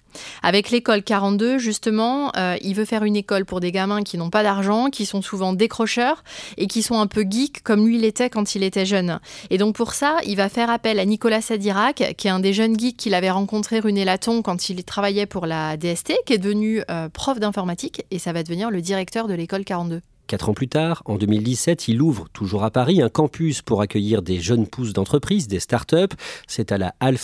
Avec 0.43 0.69
l'école 0.69 1.01
42, 1.01 1.58
justement, 1.58 2.31
euh, 2.36 2.58
il 2.62 2.75
veut 2.75 2.86
faire 2.86 3.03
une 3.03 3.15
école 3.15 3.45
pour 3.45 3.60
des 3.60 3.71
gamins 3.71 4.03
qui 4.03 4.17
n'ont 4.17 4.29
pas 4.29 4.43
d'argent, 4.43 4.89
qui 4.89 5.05
sont 5.05 5.21
souvent 5.21 5.53
décrocheurs 5.53 6.23
et 6.58 6.67
qui 6.67 6.81
sont 6.81 6.99
un 6.99 7.08
peu 7.08 7.25
geeks 7.29 7.63
comme 7.63 7.86
lui 7.86 7.97
l'était 7.97 8.29
quand 8.29 8.55
il 8.55 8.63
était 8.63 8.86
jeune. 8.86 9.19
Et 9.49 9.58
donc 9.58 9.75
pour 9.75 9.93
ça, 9.93 10.17
il 10.25 10.36
va 10.36 10.49
faire 10.49 10.69
appel 10.69 10.99
à 10.99 11.05
Nicolas 11.05 11.41
Sadirac, 11.41 12.15
qui 12.17 12.27
est 12.27 12.31
un 12.31 12.39
des 12.39 12.53
jeunes 12.53 12.77
geeks 12.77 12.97
qu'il 12.97 13.13
avait 13.13 13.31
rencontré 13.31 13.79
rue 13.79 13.93
Nélaton 13.93 14.41
quand 14.41 14.69
il 14.69 14.84
travaillait 14.84 15.25
pour 15.25 15.45
la 15.45 15.77
DST, 15.77 16.13
qui 16.25 16.34
est 16.34 16.38
devenu 16.38 16.81
euh, 16.91 17.10
prof 17.10 17.39
d'informatique 17.39 18.05
et 18.12 18.19
ça 18.19 18.34
va 18.34 18.43
devenir 18.43 18.71
le 18.71 18.81
directeur 18.81 19.27
de 19.27 19.34
l'école 19.34 19.63
42. 19.63 20.01
Quatre 20.28 20.50
ans 20.50 20.54
plus 20.54 20.68
tard, 20.68 21.04
en 21.06 21.18
2017, 21.18 21.88
il 21.88 22.02
ouvre, 22.02 22.28
toujours 22.34 22.64
à 22.64 22.72
Paris, 22.72 23.00
un 23.00 23.10
campus 23.10 23.62
pour 23.62 23.82
accueillir 23.82 24.24
des 24.24 24.40
jeunes 24.40 24.66
pousses 24.66 24.92
d'entreprise, 24.92 25.48
des 25.48 25.60
start-up. 25.60 26.14
C'est 26.48 26.72
à 26.72 26.80
la 26.80 26.96
Halle 27.00 27.20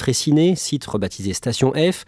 site 0.56 0.86
rebaptisé 0.86 1.34
Station 1.34 1.74
F. 1.74 2.06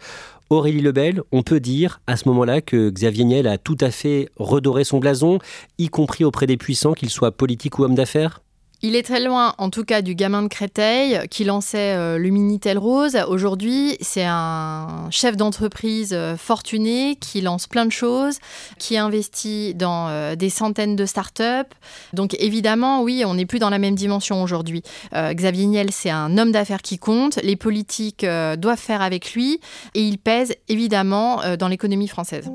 Aurélie 0.50 0.82
Lebel, 0.82 1.22
on 1.32 1.42
peut 1.42 1.58
dire 1.58 2.00
à 2.06 2.16
ce 2.16 2.28
moment-là 2.28 2.60
que 2.60 2.90
Xavier 2.90 3.24
Niel 3.24 3.48
a 3.48 3.58
tout 3.58 3.78
à 3.80 3.90
fait 3.90 4.28
redoré 4.36 4.84
son 4.84 4.98
blason, 4.98 5.40
y 5.78 5.88
compris 5.88 6.22
auprès 6.22 6.46
des 6.46 6.56
puissants, 6.56 6.92
qu'ils 6.92 7.10
soient 7.10 7.32
politiques 7.32 7.78
ou 7.80 7.84
hommes 7.84 7.96
d'affaires? 7.96 8.43
Il 8.84 8.96
est 8.96 9.02
très 9.02 9.20
loin, 9.20 9.54
en 9.56 9.70
tout 9.70 9.82
cas, 9.82 10.02
du 10.02 10.14
gamin 10.14 10.42
de 10.42 10.48
Créteil 10.48 11.18
qui 11.30 11.44
lançait 11.44 11.94
euh, 11.96 12.18
le 12.18 12.28
Minitel 12.28 12.76
Rose. 12.76 13.16
Aujourd'hui, 13.28 13.96
c'est 14.02 14.26
un 14.26 15.06
chef 15.10 15.38
d'entreprise 15.38 16.10
euh, 16.12 16.36
fortuné 16.36 17.16
qui 17.18 17.40
lance 17.40 17.66
plein 17.66 17.86
de 17.86 17.90
choses, 17.90 18.40
qui 18.78 18.98
investit 18.98 19.74
dans 19.74 20.08
euh, 20.08 20.36
des 20.36 20.50
centaines 20.50 20.96
de 20.96 21.06
startups. 21.06 21.72
Donc, 22.12 22.36
évidemment, 22.38 23.00
oui, 23.00 23.24
on 23.26 23.32
n'est 23.32 23.46
plus 23.46 23.58
dans 23.58 23.70
la 23.70 23.78
même 23.78 23.94
dimension 23.94 24.42
aujourd'hui. 24.42 24.82
Xavier 25.14 25.64
Niel, 25.64 25.90
c'est 25.90 26.10
un 26.10 26.36
homme 26.36 26.52
d'affaires 26.52 26.82
qui 26.82 26.98
compte. 26.98 27.36
Les 27.42 27.56
politiques 27.56 28.26
doivent 28.58 28.78
faire 28.78 29.00
avec 29.00 29.32
lui 29.32 29.60
et 29.94 30.02
il 30.02 30.18
pèse 30.18 30.54
évidemment 30.68 31.40
dans 31.58 31.68
l'économie 31.68 32.08
française. 32.08 32.50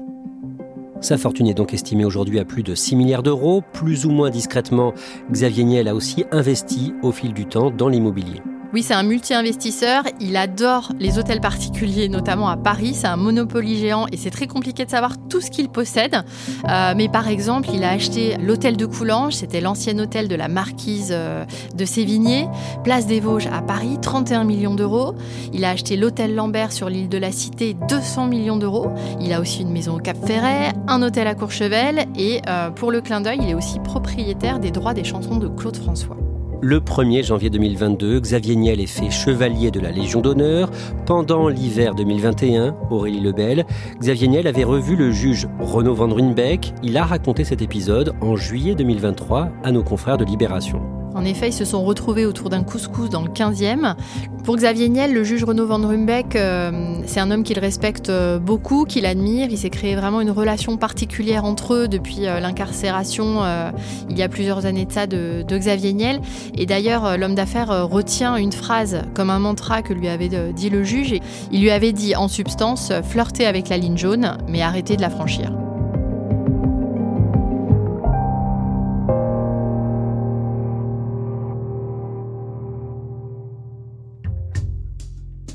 Sa 1.02 1.18
fortune 1.18 1.48
est 1.48 1.54
donc 1.54 1.74
estimée 1.74 2.04
aujourd'hui 2.04 2.40
à 2.40 2.46
plus 2.46 2.62
de 2.62 2.76
6 2.76 2.96
milliards 2.96 3.24
d'euros. 3.24 3.64
Plus 3.74 4.06
ou 4.06 4.12
moins 4.12 4.30
discrètement, 4.30 4.94
Xavier 5.32 5.64
Niel 5.64 5.88
a 5.88 5.96
aussi 5.96 6.26
investi 6.32 6.94
au 7.02 7.12
fil 7.12 7.34
du 7.34 7.46
temps 7.46 7.72
dans 7.72 7.88
l'immobilier. 7.88 8.42
Oui, 8.72 8.84
c'est 8.84 8.94
un 8.94 9.02
multi-investisseur. 9.02 10.04
Il 10.20 10.38
adore 10.38 10.92
les 11.00 11.18
hôtels 11.18 11.42
particuliers, 11.42 12.08
notamment 12.08 12.50
à 12.50 12.56
Paris. 12.56 12.94
C'est 12.94 13.08
un 13.08 13.16
monopoly 13.16 13.80
géant 13.80 14.06
et 14.12 14.18
c'est 14.18 14.30
très 14.30 14.46
compliqué 14.46 14.86
de 14.86 14.92
savoir 14.92 15.16
tout 15.28 15.42
ce 15.42 15.50
qu'il 15.50 15.70
possède. 15.70 16.24
Euh, 16.70 16.94
mais 16.96 17.10
par 17.10 17.28
exemple, 17.28 17.70
il 17.74 17.84
a 17.84 17.90
acheté 17.90 18.38
l'hôtel 18.38 18.78
de 18.78 18.86
Coulanges. 18.86 19.34
C'était 19.34 19.60
l'ancien 19.60 19.98
hôtel 19.98 20.28
de 20.28 20.36
la 20.36 20.48
marquise 20.48 21.10
euh, 21.12 21.46
de 21.74 21.84
Sévigné. 21.84 22.48
Place 22.84 23.08
des 23.08 23.20
Vosges 23.20 23.48
à 23.48 23.64
Paris, 23.64 23.98
31 24.00 24.44
millions 24.44 24.76
d'euros. 24.76 25.16
Il 25.52 25.66
a 25.66 25.72
acheté 25.72 25.98
l'hôtel 25.98 26.36
Lambert 26.36 26.72
sur 26.72 26.90
l'île 26.90 27.10
de 27.10 27.18
la 27.18 27.32
Cité, 27.32 27.76
200 27.90 28.28
millions 28.28 28.58
d'euros. 28.58 28.92
Il 29.20 29.34
a 29.34 29.42
aussi 29.42 29.64
une 29.64 29.72
maison 29.72 29.96
au 29.96 30.00
Cap 30.00 30.18
Ferret, 30.28 30.74
un 30.88 31.02
hôtel 31.02 31.26
à 31.26 31.34
Courchevel. 31.34 32.06
Et 32.16 32.44
euh, 32.48 32.70
pour 32.70 32.92
le 32.92 33.02
clin 33.02 33.22
d'œil, 33.22 33.40
il 33.42 33.50
est 33.50 33.56
aussi 33.56 33.80
propriétaire 33.80 34.60
des 34.60 34.70
droits 34.70 34.94
des 34.94 35.04
chansons 35.04 35.38
de 35.38 35.48
Claude 35.48 35.78
François. 35.78 36.18
Le 36.62 36.82
1er 36.82 37.24
janvier 37.24 37.50
2022, 37.50 38.20
Xavier 38.20 38.58
Niel 38.58 38.82
est 38.82 38.86
fait 38.86 39.10
chevalier 39.10 39.72
de 39.72 39.80
la 39.80 39.92
Légion 39.92 40.20
d'honneur. 40.20 40.70
Pendant 41.06 41.48
l'hiver 41.48 41.96
2021, 41.96 42.76
Aurélie 42.90 43.22
Lebel, 43.22 43.66
Xavier 44.00 44.28
Niel 44.28 44.46
avait 44.46 44.66
revu 44.66 44.98
le 44.98 45.10
juge 45.10 45.48
Renaud 45.60 45.96
Van 45.96 46.10
Runbeck. 46.10 46.74
Il 46.84 46.98
a 46.98 47.06
raconté 47.06 47.46
cet 47.46 47.62
épisode 47.62 48.14
en 48.20 48.36
juillet 48.36 48.76
2023 48.76 49.48
à 49.64 49.72
nos 49.72 49.84
confrères 49.84 50.18
de 50.18 50.26
Libération. 50.26 50.99
En 51.20 51.26
effet, 51.26 51.50
ils 51.50 51.54
se 51.54 51.66
sont 51.66 51.84
retrouvés 51.84 52.26
autour 52.26 52.50
d'un 52.50 52.64
couscous 52.64 53.10
dans 53.10 53.22
le 53.22 53.28
15e. 53.28 53.96
Pour 54.46 54.56
Xavier 54.56 54.88
Niel, 54.88 55.14
le 55.14 55.26
juge 55.26 55.44
Renaud 55.44 55.68
Van 55.68 55.86
Rumbeck, 55.86 56.38
euh, 56.38 57.02
c'est 57.08 57.20
un 57.20 57.30
homme 57.30 57.44
qu'il 57.44 57.60
respecte 57.60 58.08
euh, 58.10 58.40
beaucoup, 58.40 58.86
qu'il 58.86 59.06
admire. 59.06 59.50
Il 59.52 59.58
s'est 59.58 59.70
créé 59.70 59.98
vraiment 59.98 60.22
une 60.22 60.32
relation 60.32 60.78
particulière 60.78 61.44
entre 61.44 61.74
eux 61.74 61.88
depuis 61.90 62.26
euh, 62.26 62.40
l'incarcération, 62.40 63.42
il 64.10 64.18
y 64.18 64.24
a 64.24 64.30
plusieurs 64.30 64.66
années 64.66 64.86
de 64.86 64.94
ça, 64.94 65.08
de, 65.08 65.44
Xavier 65.52 65.92
Niel. 65.92 66.22
Et 66.58 66.66
d'ailleurs, 66.66 67.18
l'homme 67.18 67.36
d'affaires 67.36 67.90
retient 67.90 68.38
une 68.38 68.54
phrase 68.54 69.02
comme 69.14 69.30
un 69.30 69.40
mantra 69.40 69.82
que 69.82 69.92
lui 69.94 70.08
avait 70.08 70.30
dit 70.54 70.70
le 70.70 70.84
juge. 70.86 71.16
Il 71.52 71.62
lui 71.62 71.72
avait 71.72 71.92
dit 71.92 72.16
en 72.16 72.30
substance, 72.30 72.94
flirter 73.04 73.46
avec 73.46 73.68
la 73.68 73.78
ligne 73.78 73.98
jaune, 73.98 74.38
mais 74.48 74.62
arrêter 74.62 74.96
de 74.96 75.02
la 75.02 75.10
franchir. 75.10 75.52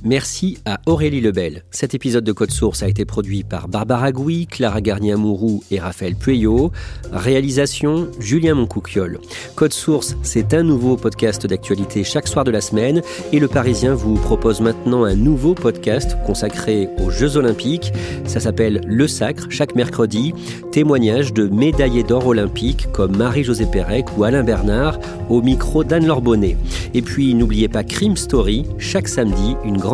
Merci 0.06 0.58
à 0.66 0.80
Aurélie 0.84 1.22
Lebel. 1.22 1.62
Cet 1.70 1.94
épisode 1.94 2.24
de 2.24 2.32
Code 2.32 2.50
Source 2.50 2.82
a 2.82 2.88
été 2.88 3.06
produit 3.06 3.42
par 3.42 3.68
Barbara 3.68 4.12
Gouy, 4.12 4.46
Clara 4.46 4.82
Garnier-Amouroux 4.82 5.64
et 5.70 5.80
Raphaël 5.80 6.14
Pueyo. 6.14 6.72
Réalisation 7.10 8.08
Julien 8.20 8.52
Moncouquiol. 8.52 9.18
Code 9.54 9.72
Source, 9.72 10.14
c'est 10.22 10.52
un 10.52 10.62
nouveau 10.62 10.98
podcast 10.98 11.46
d'actualité 11.46 12.04
chaque 12.04 12.28
soir 12.28 12.44
de 12.44 12.50
la 12.50 12.60
semaine 12.60 13.00
et 13.32 13.40
le 13.40 13.48
Parisien 13.48 13.94
vous 13.94 14.16
propose 14.16 14.60
maintenant 14.60 15.04
un 15.04 15.14
nouveau 15.14 15.54
podcast 15.54 16.18
consacré 16.26 16.90
aux 16.98 17.08
Jeux 17.08 17.38
Olympiques. 17.38 17.90
Ça 18.26 18.40
s'appelle 18.40 18.82
Le 18.86 19.08
Sacre, 19.08 19.46
chaque 19.48 19.74
mercredi. 19.74 20.34
Témoignage 20.70 21.32
de 21.32 21.48
médaillés 21.48 22.02
d'or 22.02 22.26
olympiques 22.26 22.88
comme 22.92 23.16
Marie-Josée 23.16 23.64
Pérec 23.64 24.04
ou 24.18 24.24
Alain 24.24 24.44
Bernard 24.44 24.98
au 25.30 25.40
micro 25.40 25.82
d'Anne 25.82 26.06
Lorbonnet. 26.06 26.58
Et 26.92 27.00
puis 27.00 27.34
n'oubliez 27.34 27.68
pas 27.68 27.84
Crime 27.84 28.18
Story, 28.18 28.66
chaque 28.76 29.08
samedi, 29.08 29.56
une 29.64 29.78
grande 29.78 29.93